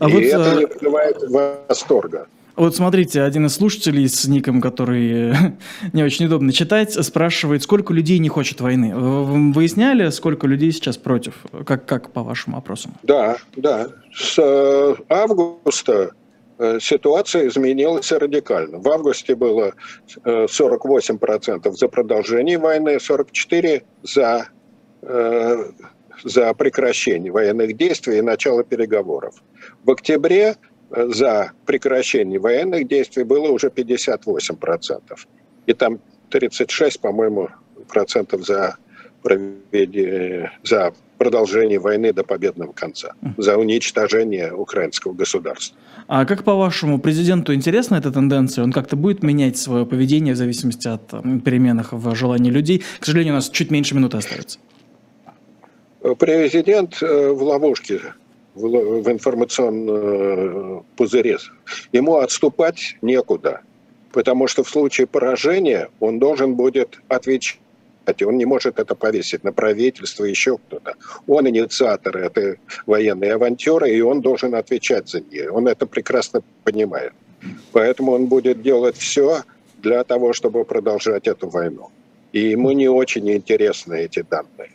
[0.00, 1.22] А И вот, это э, не вызывает
[1.68, 2.26] восторга.
[2.56, 5.34] Вот смотрите, один из слушателей с ником, который
[5.92, 8.94] не очень удобно читать, спрашивает, сколько людей не хочет войны.
[8.94, 11.34] Вы выясняли, сколько людей сейчас против?
[11.66, 12.94] Как, как по вашим опросам?
[13.02, 13.88] Да, да.
[14.14, 16.12] С э, августа
[16.58, 18.78] э, ситуация изменилась радикально.
[18.78, 19.72] В августе было
[20.24, 24.48] 48% э, за продолжение войны, 44% за,
[26.22, 29.34] за прекращение военных действий и начало переговоров.
[29.82, 30.56] В октябре
[30.90, 35.26] за прекращение военных действий было уже 58 процентов.
[35.66, 35.98] И там
[36.30, 37.48] 36, по-моему,
[37.88, 38.76] процентов за,
[39.22, 45.76] проведение, за продолжение войны до победного конца, за уничтожение украинского государства.
[46.06, 48.64] А как по-вашему, президенту интересна эта тенденция?
[48.64, 51.08] Он как-то будет менять свое поведение в зависимости от
[51.44, 52.82] переменах в желании людей?
[53.00, 54.58] К сожалению, у нас чуть меньше минуты остается.
[56.18, 58.00] Президент э, в ловушке
[58.54, 61.38] в информационном э, пузыре.
[61.92, 63.60] Ему отступать некуда.
[64.12, 67.58] потому что в случае поражения он должен будет отвечать.
[68.22, 70.94] Он не может это повесить на правительство, еще кто-то.
[71.26, 75.50] Он инициатор этой военной авантюры, и он должен отвечать за нее.
[75.50, 77.12] Он это прекрасно понимает.
[77.72, 79.42] Поэтому он будет делать все
[79.82, 81.90] для того, чтобы продолжать эту войну.
[82.32, 84.70] И ему не очень интересны эти данные.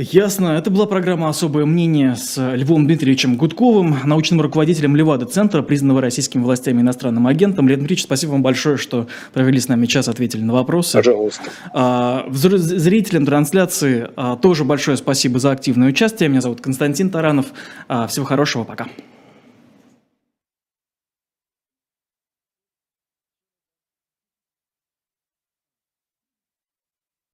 [0.00, 0.56] Ясно.
[0.56, 6.80] Это была программа «Особое мнение» с Львом Дмитриевичем Гудковым, научным руководителем Левада-центра, признанного российскими властями
[6.80, 7.68] иностранным агентом.
[7.68, 10.96] Лев Дмитриевич, спасибо вам большое, что провели с нами час, ответили на вопросы.
[10.96, 11.42] Пожалуйста.
[11.74, 16.30] А, зрителям трансляции а, тоже большое спасибо за активное участие.
[16.30, 17.46] Меня зовут Константин Таранов.
[17.86, 18.86] А, всего хорошего, пока.